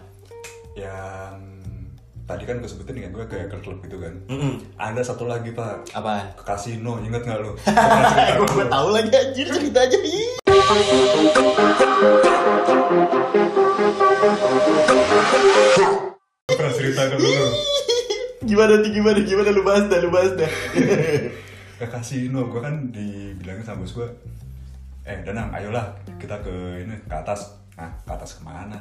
yang 0.76 1.61
tadi 2.22 2.44
kan 2.44 2.56
gue 2.56 2.66
sebutin 2.66 2.96
kan 3.00 3.12
gue 3.12 3.26
kayak 3.26 3.46
ke 3.48 3.56
klub 3.60 3.78
gitu 3.80 3.98
kan. 3.98 4.14
Mm-mm. 4.26 4.54
Ada 4.74 5.02
satu 5.04 5.26
lagi 5.26 5.50
pak 5.50 5.90
Apaan? 5.92 6.32
ke 6.32 6.42
kasino, 6.42 6.98
inget 7.00 7.22
nggak 7.22 7.40
lo? 7.40 7.52
gue 7.58 8.46
gue 8.48 8.66
tahu 8.66 8.88
lagi 8.90 9.10
anjir 9.12 9.46
cerita 9.48 9.80
aja. 9.80 9.98
Ih. 9.98 10.28
pernah 16.46 16.72
cerita 16.72 17.02
ke 17.08 17.16
lu 17.16 17.30
Gimana 18.42 18.82
nih 18.82 18.90
gimana 18.90 19.20
gimana 19.22 19.48
lu 19.50 19.62
bahas 19.62 19.86
dah 19.86 19.98
lu 19.98 20.10
bahas 20.10 20.34
dah. 20.34 20.50
ke 21.82 21.86
kasino 21.88 22.46
gue 22.46 22.60
kan 22.60 22.90
dibilangin 22.90 23.62
sama 23.62 23.82
bos 23.82 23.90
gue 23.92 24.06
eh 25.02 25.18
Danang 25.22 25.50
ayolah 25.50 25.82
kita 26.14 26.38
ke 26.38 26.52
ini 26.78 26.94
ke 27.02 27.14
atas 27.16 27.58
nah 27.74 27.90
ke 27.98 28.10
atas 28.12 28.38
ke 28.38 28.42
mana 28.42 28.78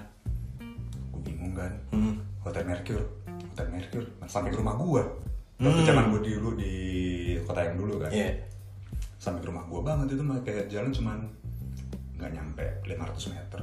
gue 1.10 1.22
bingung 1.24 1.54
kan 1.54 1.74
Hmm. 1.90 2.22
hotel 2.42 2.62
Mercure 2.62 3.21
Mercure 3.70 4.08
nah, 4.20 4.28
sampai 4.28 4.50
ke 4.52 4.58
rumah 4.58 4.76
gue 4.76 5.04
waktu 5.62 5.82
zaman 5.86 6.06
gue 6.10 6.22
dulu 6.26 6.50
di 6.58 6.74
kota 7.46 7.62
yang 7.62 7.78
dulu 7.78 8.02
kan. 8.02 8.10
Iya. 8.10 8.30
sampai 9.22 9.40
ke 9.46 9.48
rumah 9.54 9.64
gue 9.70 9.80
banget 9.86 10.08
itu 10.18 10.24
kayak 10.42 10.66
jalan 10.74 10.90
cuman 10.90 11.18
nggak 12.18 12.32
nyampe 12.34 12.66
500 12.90 13.34
meter 13.34 13.62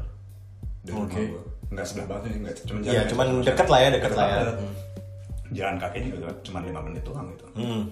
dari 0.86 0.94
rumah 0.94 1.10
Oke. 1.10 1.22
gue 1.26 1.42
nggak 1.68 1.86
sebelah 1.86 2.06
banget 2.06 2.30
nggak 2.38 2.54
cuman 2.64 2.80
Iya, 2.86 3.02
cuman 3.10 3.26
deket 3.42 3.68
lah 3.68 3.80
ya, 3.82 3.88
deket 3.90 4.12
lah 4.14 4.26
ya. 4.26 4.40
Hmm. 4.54 4.74
jalan 5.48 5.76
kaki 5.80 5.98
juga 6.06 6.28
cuma 6.44 6.58
lima 6.60 6.80
menit 6.84 7.02
doang 7.02 7.26
gitu. 7.34 7.44
Hmm. 7.56 7.82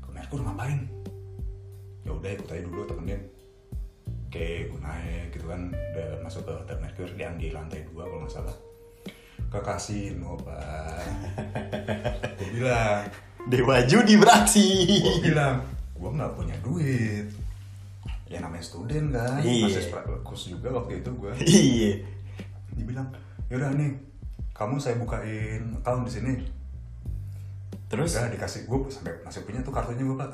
ke 0.00 0.08
Merkur 0.10 0.40
ngapain? 0.40 0.80
Ya 2.02 2.10
udah 2.12 2.30
ikut 2.32 2.48
aja 2.48 2.62
dulu 2.64 2.82
temenin. 2.88 3.20
Oke 4.26 4.66
gue 4.72 4.80
naik 4.82 5.30
gitu 5.36 5.46
kan. 5.46 5.70
Udah 5.70 6.08
masuk 6.26 6.42
ke 6.42 6.52
hotel 6.52 6.76
Merkur 6.82 7.08
yang 7.14 7.38
di 7.38 7.54
lantai 7.54 7.86
dua 7.86 8.08
kalau 8.10 8.26
nggak 8.26 8.34
salah 8.34 8.56
ke 9.54 9.60
kasino 9.62 10.34
pak 10.42 11.06
gue 12.42 12.48
bilang 12.58 13.06
Dewa 13.44 13.76
judi 13.84 14.16
beraksi. 14.16 14.66
gue 14.98 15.30
bilang 15.30 15.60
gue 15.94 16.10
nggak 16.10 16.32
punya 16.34 16.56
duit 16.64 17.28
ya 18.26 18.42
namanya 18.42 18.64
student 18.64 19.14
kan 19.14 19.38
Iya. 19.44 19.68
masih 19.70 19.94
kos 20.26 20.50
juga 20.50 20.74
waktu 20.74 20.98
itu 20.98 21.10
gue 21.14 21.32
Iya. 21.46 21.92
dia 22.74 22.84
bilang 22.84 23.06
yaudah 23.46 23.70
nih 23.78 23.94
kamu 24.50 24.80
saya 24.82 24.98
bukain 24.98 25.78
account 25.78 26.08
di 26.08 26.12
sini 26.18 26.32
Terus 27.84 28.16
udah 28.18 28.26
dikasih 28.26 28.66
gue 28.66 28.78
sampai 28.90 29.12
masih 29.22 29.46
punya 29.46 29.62
tuh 29.62 29.70
kartunya 29.70 30.02
gue 30.02 30.16
pak 30.18 30.30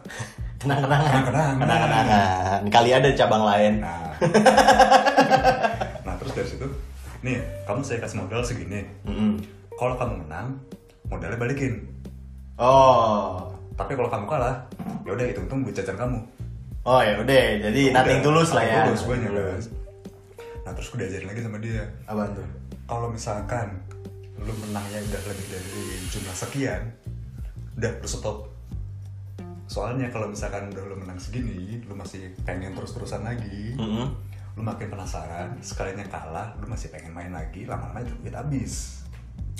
kenang-kenangan. 0.64 1.10
Kenang-kenangan. 1.12 1.56
Kenang-kenangan. 1.60 2.60
Kali 2.72 2.90
ada 2.94 3.08
cabang 3.12 3.44
lain. 3.44 3.74
Nah, 3.84 4.16
nah 6.08 6.14
terus 6.16 6.32
dari 6.32 6.48
situ, 6.48 6.68
nih 7.20 7.38
kamu 7.68 7.80
saya 7.84 7.98
kasih 8.00 8.24
modal 8.24 8.40
segini. 8.44 8.84
Mm-mm. 9.04 9.40
Kalau 9.76 9.96
kamu 9.96 10.24
menang, 10.26 10.60
modalnya 11.08 11.40
balikin. 11.40 11.88
Oh. 12.60 13.48
Tapi 13.76 13.96
kalau 13.96 14.12
kamu 14.12 14.24
kalah, 14.28 14.60
ya 15.08 15.16
udah 15.16 15.24
hitung-hitung 15.24 15.64
buat 15.64 15.72
jajan 15.72 15.96
kamu. 15.96 16.20
Oh 16.84 17.00
ya 17.00 17.16
udah, 17.20 17.44
jadi 17.68 17.92
nothing 17.92 18.20
Udah, 18.20 18.26
tulus 18.28 18.50
lah 18.56 18.64
ya. 18.64 18.82
Tulus 18.88 19.04
gue 19.04 19.16
nyebes. 19.20 19.64
Nah 20.64 20.72
terus 20.76 20.88
gue 20.92 20.98
diajarin 21.04 21.28
lagi 21.28 21.40
sama 21.44 21.58
dia. 21.60 21.84
Apaan 22.08 22.36
tuh? 22.36 22.48
Kalau 22.88 23.08
misalkan 23.12 23.80
lu 24.40 24.52
menangnya 24.64 25.00
udah 25.04 25.20
lebih 25.28 25.46
dari 25.52 25.84
jumlah 26.08 26.36
sekian, 26.36 26.82
udah 27.76 27.92
lu 28.00 28.08
stop. 28.08 28.48
Soalnya 29.68 30.08
kalau 30.08 30.32
misalkan 30.32 30.72
udah 30.72 30.84
lu 30.88 30.96
menang 30.96 31.20
segini, 31.20 31.84
lu 31.84 31.92
masih 31.96 32.32
pengen 32.48 32.72
terus-terusan 32.72 33.22
lagi, 33.22 33.76
Mm-mm. 33.76 34.08
Lu 34.54 34.62
makin 34.62 34.90
penasaran 34.90 35.54
sekalinya 35.60 36.04
kalah 36.08 36.54
lu 36.58 36.66
masih 36.66 36.90
pengen 36.90 37.14
main 37.14 37.30
lagi 37.30 37.64
lama-lama 37.64 38.02
itu 38.02 38.14
duit 38.22 38.34
habis 38.34 39.00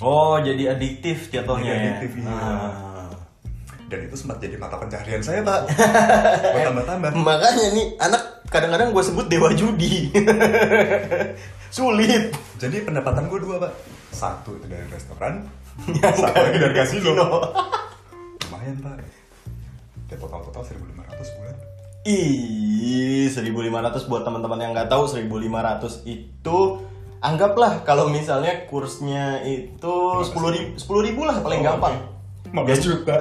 Oh, 0.01 0.41
jadi 0.41 0.73
adiktif 0.73 1.29
jatuhnya. 1.29 1.77
Jadi 1.77 1.77
ya? 1.77 1.93
adiktif, 1.93 2.11
iya. 2.25 2.33
Ah. 2.33 3.13
dan 3.91 4.07
itu 4.07 4.17
sempat 4.17 4.41
jadi 4.41 4.57
mata 4.57 4.79
pencarian 4.81 5.21
saya 5.21 5.43
pak 5.45 5.67
buat 6.55 6.63
tambah-tambah 6.73 7.11
Makanya 7.21 7.67
nih 7.75 7.87
anak 7.99 8.23
kadang-kadang 8.49 8.95
gue 8.95 9.03
sebut 9.03 9.27
dewa 9.29 9.51
judi. 9.53 10.09
Sulit. 11.75 12.31
jadi 12.57 12.81
pendapatan 12.81 13.27
gue 13.29 13.39
dua 13.43 13.61
pak 13.61 13.73
satu 14.15 14.57
itu 14.57 14.67
dari 14.71 14.87
restoran 14.89 15.43
Yang 16.03 16.17
satu 16.23 16.39
lagi 16.39 16.59
dari 16.63 16.75
kasino 16.75 17.13
lumayan 18.47 18.77
pak 18.79 18.95
ya 20.11 20.17
total 20.19 20.41
total 20.49 20.63
1500 20.67 21.37
bulan 21.39 21.57
Ih, 22.01 23.29
1500 23.29 24.09
buat 24.09 24.25
teman-teman 24.25 24.57
yang 24.57 24.73
nggak 24.73 24.89
tahu 24.89 25.05
1500 25.05 26.09
itu 26.09 26.59
anggaplah 27.21 27.85
kalau 27.85 28.09
misalnya 28.09 28.65
kursnya 28.65 29.45
itu 29.45 29.97
10 30.25 30.33
ribu, 30.33 30.71
10 30.81 31.07
ribu 31.13 31.29
lah 31.29 31.45
paling 31.45 31.61
Oh, 31.61 31.67
gampang. 31.77 31.97
15 32.51 32.83
juta 32.83 33.15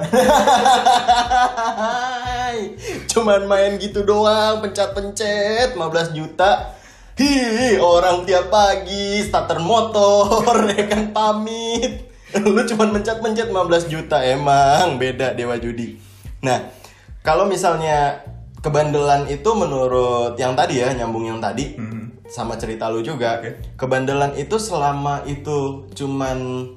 cuman 3.12 3.46
main 3.46 3.76
gitu 3.76 4.02
doang, 4.02 4.64
pencet-pencet 4.64 5.76
15 5.76 6.16
juta. 6.16 6.74
Hi, 7.20 7.76
orang 7.78 8.24
tiap 8.24 8.48
pagi 8.48 9.20
starter 9.22 9.60
motor, 9.60 10.56
ya 10.72 10.88
kan 10.88 11.12
pamit. 11.12 12.10
Lu 12.42 12.64
cuman 12.64 12.96
mencet-mencet 12.96 13.52
15 13.52 13.92
juta 13.92 14.24
emang 14.24 14.96
beda 14.96 15.36
dewa 15.36 15.60
judi. 15.60 16.00
Nah, 16.42 16.72
kalau 17.20 17.44
misalnya 17.44 18.24
kebandelan 18.60 19.24
itu 19.26 19.50
menurut 19.52 20.36
yang 20.36 20.52
tadi 20.52 20.80
ya, 20.80 20.92
nyambung 20.92 21.24
yang 21.24 21.40
tadi 21.40 21.76
Hmm. 21.76 22.12
sama 22.28 22.54
cerita 22.54 22.86
lu 22.86 23.00
juga. 23.00 23.40
Oke. 23.40 23.74
Kebandelan 23.74 24.36
itu 24.36 24.56
selama 24.56 25.24
itu 25.24 25.90
cuman 25.92 26.68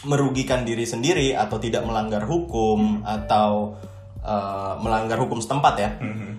merugikan 0.00 0.62
diri 0.62 0.86
sendiri 0.86 1.34
atau 1.34 1.58
tidak 1.58 1.82
melanggar 1.82 2.22
hukum 2.22 3.02
atau 3.02 3.74
uh, 4.22 4.78
melanggar 4.78 5.18
hukum 5.18 5.42
setempat 5.42 5.74
ya 5.76 5.90
Mhm. 5.98 6.30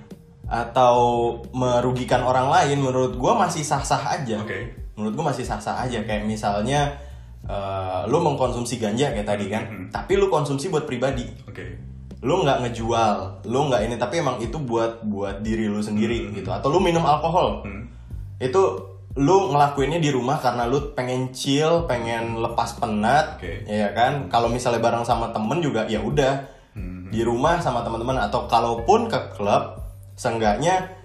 atau 0.47 0.95
merugikan 1.51 2.23
orang 2.23 2.47
lain 2.47 2.79
menurut 2.79 3.13
gua 3.13 3.35
masih 3.37 3.61
sah-sah 3.61 4.15
aja 4.15 4.39
Oke. 4.39 4.71
menurut 4.95 5.11
gua 5.13 5.35
masih 5.35 5.43
sah-sah 5.43 5.75
aja 5.75 5.99
kayak 6.01 6.23
misalnya 6.23 6.95
uh, 7.45 8.07
lu 8.07 8.17
mengkonsumsi 8.17 8.79
ganja 8.79 9.11
kayak 9.11 9.27
tadi 9.27 9.45
kan 9.45 9.67
Mhm. 9.67 9.85
tapi 9.91 10.15
lu 10.15 10.31
konsumsi 10.31 10.71
buat 10.71 10.87
pribadi 10.87 11.27
oke 11.43 11.65
lu 12.19 12.43
nggak 12.43 12.67
ngejual 12.67 13.15
lu 13.47 13.59
nggak 13.71 13.81
ini 13.87 13.95
tapi 13.95 14.19
emang 14.19 14.43
itu 14.43 14.59
buat 14.59 15.03
buat 15.07 15.39
diri 15.39 15.71
lu 15.71 15.79
sendiri 15.79 16.35
gitu 16.35 16.51
atau 16.51 16.67
lu 16.67 16.83
minum 16.83 17.03
alkohol 17.03 17.63
Hmm. 17.63 17.87
itu 18.39 18.61
lu 19.15 19.51
ngelakuinnya 19.51 19.99
di 19.99 20.13
rumah 20.13 20.37
karena 20.37 20.69
lu 20.69 20.93
pengen 20.93 21.33
chill, 21.33 21.83
pengen 21.89 22.39
lepas 22.39 22.77
penat, 22.77 23.41
Oke. 23.41 23.65
ya 23.65 23.91
kan? 23.91 24.29
Kalau 24.29 24.47
misalnya 24.47 24.79
bareng 24.79 25.01
sama 25.03 25.33
temen 25.33 25.59
juga 25.59 25.83
ya 25.89 25.99
udah 25.99 26.45
Hmm. 26.77 27.09
di 27.09 27.25
rumah 27.25 27.57
sama 27.59 27.81
teman-teman 27.81 28.15
atau 28.21 28.45
kalaupun 28.45 29.09
ke 29.09 29.33
klub, 29.33 29.81
seenggaknya 30.13 30.98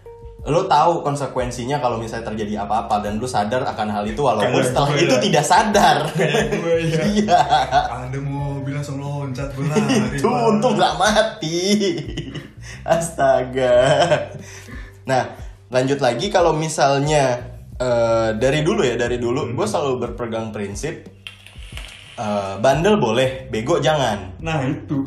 lu 0.45 0.69
tahu 0.69 1.01
konsekuensinya 1.01 1.81
kalau 1.81 1.97
misalnya 1.97 2.29
terjadi 2.29 2.69
apa-apa 2.69 3.01
dan 3.01 3.17
lu 3.17 3.25
sadar 3.25 3.65
akan 3.65 3.89
hal 3.89 4.05
itu 4.05 4.21
walaupun 4.21 4.61
Kayak 4.61 4.69
setelah 4.69 4.89
gue 4.93 5.01
itu 5.01 5.17
ya. 5.17 5.23
tidak 5.25 5.45
sadar. 5.49 5.99
Kayak 6.21 6.45
gue 6.53 6.77
ya. 6.85 7.01
Iya. 7.01 7.41
ada 7.89 8.19
mobil 8.21 8.77
langsung 8.77 9.01
loncat 9.01 9.49
lari 9.57 9.97
itu 10.21 10.29
untung 10.29 10.77
nggak 10.77 10.95
mati 11.01 11.61
astaga 12.85 13.77
nah 15.09 15.33
lanjut 15.73 16.01
lagi 16.01 16.29
kalau 16.29 16.53
misalnya 16.53 17.57
eh, 17.81 18.37
dari 18.37 18.61
dulu 18.61 18.85
ya 18.85 19.01
dari 19.01 19.17
dulu 19.17 19.49
gue 19.53 19.67
selalu 19.69 20.01
berpegang 20.01 20.53
prinsip 20.53 21.09
eh, 22.21 22.55
bandel 22.61 23.01
boleh 23.01 23.49
bego 23.49 23.81
jangan 23.81 24.37
nah 24.45 24.61
itu 24.65 25.05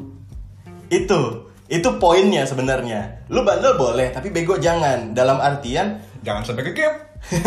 itu 0.89 1.46
itu 1.67 1.89
poinnya 1.99 2.47
sebenarnya 2.47 3.27
lu 3.27 3.43
bandel 3.43 3.75
boleh 3.75 4.11
tapi 4.11 4.31
bego 4.31 4.55
jangan 4.57 5.11
dalam 5.11 5.39
artian 5.39 5.99
jangan 6.23 6.43
sampai 6.43 6.63
ke 6.67 6.73
gap 6.73 6.95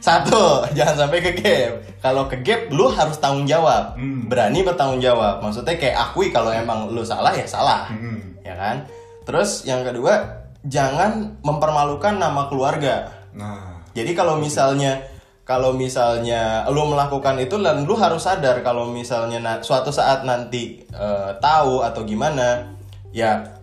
Satu, 0.00 0.64
jangan 0.72 0.96
sampai 0.96 1.20
ke 1.20 1.32
gap. 1.36 1.72
Kalau 2.00 2.24
ke 2.24 2.40
gap, 2.40 2.72
lu 2.72 2.88
harus 2.88 3.20
tanggung 3.20 3.44
jawab. 3.44 4.00
Hmm. 4.00 4.32
Berani 4.32 4.64
bertanggung 4.64 4.96
jawab. 4.96 5.44
Maksudnya 5.44 5.76
kayak 5.76 5.96
akui 6.08 6.32
kalau 6.32 6.48
emang 6.48 6.88
lu 6.88 7.04
salah 7.04 7.36
ya 7.36 7.44
salah. 7.44 7.84
Hmm. 7.92 8.40
Ya 8.40 8.56
kan? 8.56 8.88
Terus 9.28 9.68
yang 9.68 9.84
kedua, 9.84 10.40
jangan 10.64 11.36
mempermalukan 11.44 12.16
nama 12.16 12.48
keluarga. 12.48 13.12
Nah, 13.36 13.84
Jadi 13.92 14.16
kalau 14.16 14.40
misalnya 14.40 15.04
kalau 15.44 15.74
misalnya 15.76 16.62
lu 16.70 16.86
melakukan 16.88 17.36
itu 17.36 17.58
dan 17.58 17.82
lu 17.82 17.98
harus 17.98 18.22
sadar 18.22 18.62
kalau 18.62 18.86
misalnya 18.88 19.42
na- 19.42 19.60
suatu 19.60 19.90
saat 19.90 20.22
nanti 20.24 20.80
eh, 20.88 21.30
tahu 21.42 21.84
atau 21.84 22.06
gimana, 22.08 22.72
ya 23.10 23.60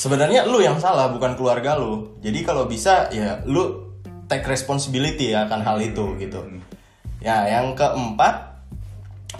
sebenarnya 0.00 0.48
lu 0.48 0.64
yang 0.64 0.80
salah 0.80 1.12
bukan 1.12 1.36
keluarga 1.36 1.76
lu. 1.76 2.16
Jadi 2.24 2.40
kalau 2.40 2.64
bisa 2.64 3.12
ya 3.12 3.44
lu 3.44 3.92
take 4.30 4.46
responsibility 4.46 5.34
ya 5.34 5.50
akan 5.50 5.60
hal 5.60 5.76
itu 5.82 6.16
gitu. 6.16 6.40
Ya, 7.20 7.44
yang 7.44 7.76
keempat 7.76 8.64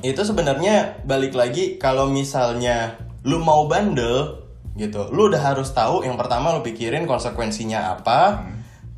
itu 0.04 0.20
sebenarnya 0.20 1.00
balik 1.08 1.32
lagi 1.32 1.80
kalau 1.80 2.12
misalnya 2.12 3.00
lu 3.24 3.40
mau 3.40 3.64
bandel 3.70 4.44
gitu, 4.76 5.08
lu 5.12 5.32
udah 5.32 5.40
harus 5.40 5.72
tahu 5.72 6.04
yang 6.04 6.20
pertama 6.20 6.52
lu 6.52 6.60
pikirin 6.60 7.08
konsekuensinya 7.08 7.96
apa. 7.96 8.44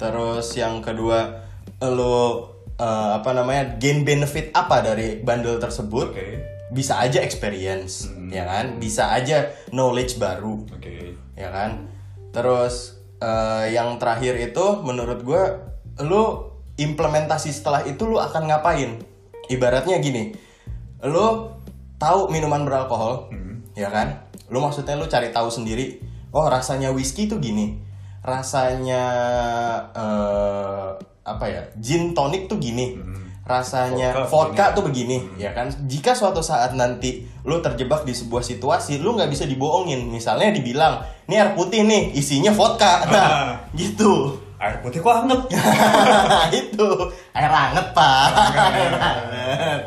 Terus 0.00 0.58
yang 0.58 0.82
kedua 0.82 1.46
lu 1.78 2.50
eh, 2.74 3.11
apa 3.14 3.30
namanya 3.30 3.78
gain 3.78 4.02
benefit 4.02 4.50
apa 4.50 4.82
dari 4.82 5.22
bandel 5.22 5.62
tersebut. 5.62 6.11
oke. 6.11 6.28
Bisa 6.72 6.96
aja 7.04 7.20
experience, 7.20 8.08
ya 8.32 8.48
kan? 8.48 8.80
Bisa 8.80 9.12
aja 9.12 9.52
knowledge 9.68 10.16
baru 10.16 10.64
Oke. 10.72 11.14
ya 11.37 11.52
kan? 11.52 11.92
Terus 12.32 12.96
eh, 13.20 13.76
yang 13.76 14.00
terakhir 14.00 14.40
itu 14.40 14.80
menurut 14.80 15.20
gue 15.20 15.42
lu 16.00 16.48
implementasi 16.80 17.52
setelah 17.52 17.85
itu 17.85 18.08
lu 18.08 18.16
akan 18.16 18.48
ngapain? 18.48 19.04
Ibaratnya 19.52 20.00
gini 20.00 20.32
lu 21.02 21.50
tahu 22.00 22.32
minuman 22.32 22.64
beralkohol 22.64 23.28
ya 23.76 23.92
kan? 23.92 24.24
Lu 24.48 24.64
maksudnya 24.64 24.96
lu 24.96 25.04
cari 25.12 25.28
tahu 25.28 25.52
sendiri 25.52 26.00
oh 26.32 26.48
rasanya 26.48 26.90
whisky 26.90 27.28
tuh 27.28 27.38
gini 27.38 27.78
rasanya 28.24 29.04
eh, 29.92 30.88
apa 31.22 31.44
ya 31.46 31.62
gin 31.78 32.16
tonic 32.16 32.48
tuh 32.48 32.58
gini 32.58 32.98
rasanya 33.42 34.14
vodka, 34.14 34.31
Vodka 34.31 34.64
tuh 34.78 34.83
begini 34.87 35.18
ya 35.35 35.50
kan? 35.50 35.66
Jika 35.90 36.14
suatu 36.14 36.38
saat 36.38 36.78
nanti 36.78 37.26
lu 37.42 37.59
terjebak 37.59 38.07
di 38.07 38.14
sebuah 38.14 38.42
situasi 38.42 39.02
lu 39.02 39.18
nggak 39.18 39.31
bisa 39.31 39.44
dibohongin. 39.50 40.07
Misalnya 40.07 40.55
dibilang 40.55 41.02
ini 41.26 41.42
air 41.42 41.50
putih 41.59 41.83
nih 41.83 42.14
isinya 42.14 42.55
vodka. 42.55 43.02
Nah 43.12 43.59
gitu. 43.74 44.38
Air 44.62 44.78
putih 44.78 45.02
kok 45.02 45.26
anget? 45.26 45.40
itu. 46.62 46.88
Air 47.35 47.50
hangat 47.50 47.87
pak. 47.90 48.28
Air 48.31 49.81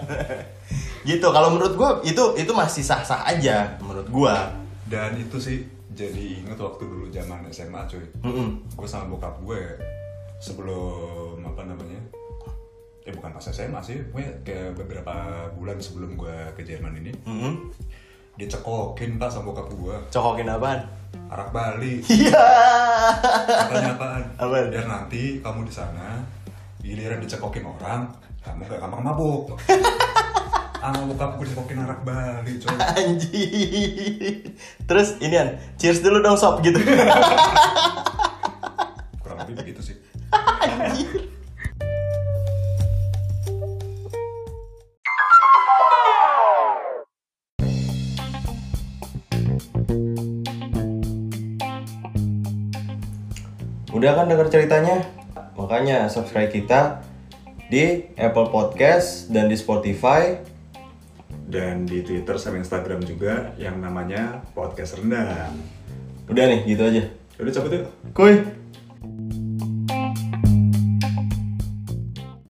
gitu. 1.10 1.28
Kalau 1.32 1.56
menurut 1.56 1.74
gua 1.80 1.90
itu 2.04 2.36
itu 2.36 2.52
masih 2.52 2.84
sah 2.84 3.00
sah 3.08 3.24
aja 3.24 3.80
menurut 3.80 4.12
gua. 4.12 4.52
Dan 4.86 5.16
itu 5.16 5.40
sih 5.40 5.64
jadi 5.96 6.44
inget 6.44 6.60
waktu 6.60 6.84
dulu 6.84 7.08
zaman 7.08 7.48
SMA 7.56 7.88
cuy. 7.88 8.04
Mm-mm. 8.20 8.68
Gue 8.76 8.84
sama 8.84 9.08
bokap 9.16 9.40
gue 9.48 9.80
sebelum 10.44 11.40
apa 11.40 11.64
namanya? 11.64 12.04
Bukan 13.16 13.32
pas 13.32 13.46
SMA 13.46 13.80
sih, 13.80 13.98
pokoknya 14.12 14.32
kayak 14.44 14.70
beberapa 14.76 15.14
bulan 15.54 15.78
sebelum 15.80 16.14
gue 16.14 16.36
ke 16.54 16.62
Jerman 16.62 16.94
ini 17.00 17.12
Mm-mm. 17.24 17.72
dicekokin 18.36 19.16
pak 19.16 19.32
sama 19.32 19.48
bokap 19.50 19.72
gue 19.72 19.96
cokokin 20.12 20.52
apaan 20.52 20.84
arak 21.32 21.50
Bali 21.50 22.04
iya 22.12 22.44
katanya 23.48 23.96
apaan? 23.96 24.24
Apaan? 24.36 24.66
Biar 24.68 24.86
nanti 24.86 25.40
kamu 25.40 25.64
di 25.64 25.72
sana 25.72 26.20
giliran 26.80 27.18
dicekokin 27.18 27.64
orang, 27.64 28.12
kamu 28.44 28.68
gak 28.68 28.78
gampang 28.78 29.02
mabuk. 29.02 29.56
Sama 30.78 31.02
bokap 31.08 31.40
gue 31.40 31.46
dicekokin 31.48 31.80
arak 31.82 32.04
Bali 32.04 32.52
coy. 32.60 32.76
anjir 32.76 34.54
terus 34.84 35.18
inian 35.18 35.56
cheers 35.80 36.04
dulu 36.04 36.20
dong 36.20 36.36
sob 36.36 36.60
gitu 36.62 36.78
Kurang 39.18 39.38
lebih 39.42 39.56
begitu 39.58 39.82
sih. 39.82 39.96
Udah 53.96 54.12
kan 54.12 54.28
denger 54.28 54.52
ceritanya? 54.52 55.08
Makanya 55.56 56.12
subscribe 56.12 56.52
kita 56.52 57.00
di 57.72 58.12
Apple 58.20 58.52
Podcast 58.52 59.32
dan 59.32 59.48
di 59.48 59.56
Spotify. 59.56 60.36
Dan 61.48 61.88
di 61.88 62.04
Twitter 62.04 62.36
sama 62.36 62.60
Instagram 62.60 63.08
juga 63.08 63.56
yang 63.56 63.80
namanya 63.80 64.44
Podcast 64.52 65.00
Rendang. 65.00 65.56
Udah 66.28 66.44
nih, 66.44 66.68
gitu 66.68 66.84
aja. 66.84 67.08
Udah 67.40 67.52
cabut 67.56 67.72
yuk. 67.72 67.88
Kuy. 68.12 68.65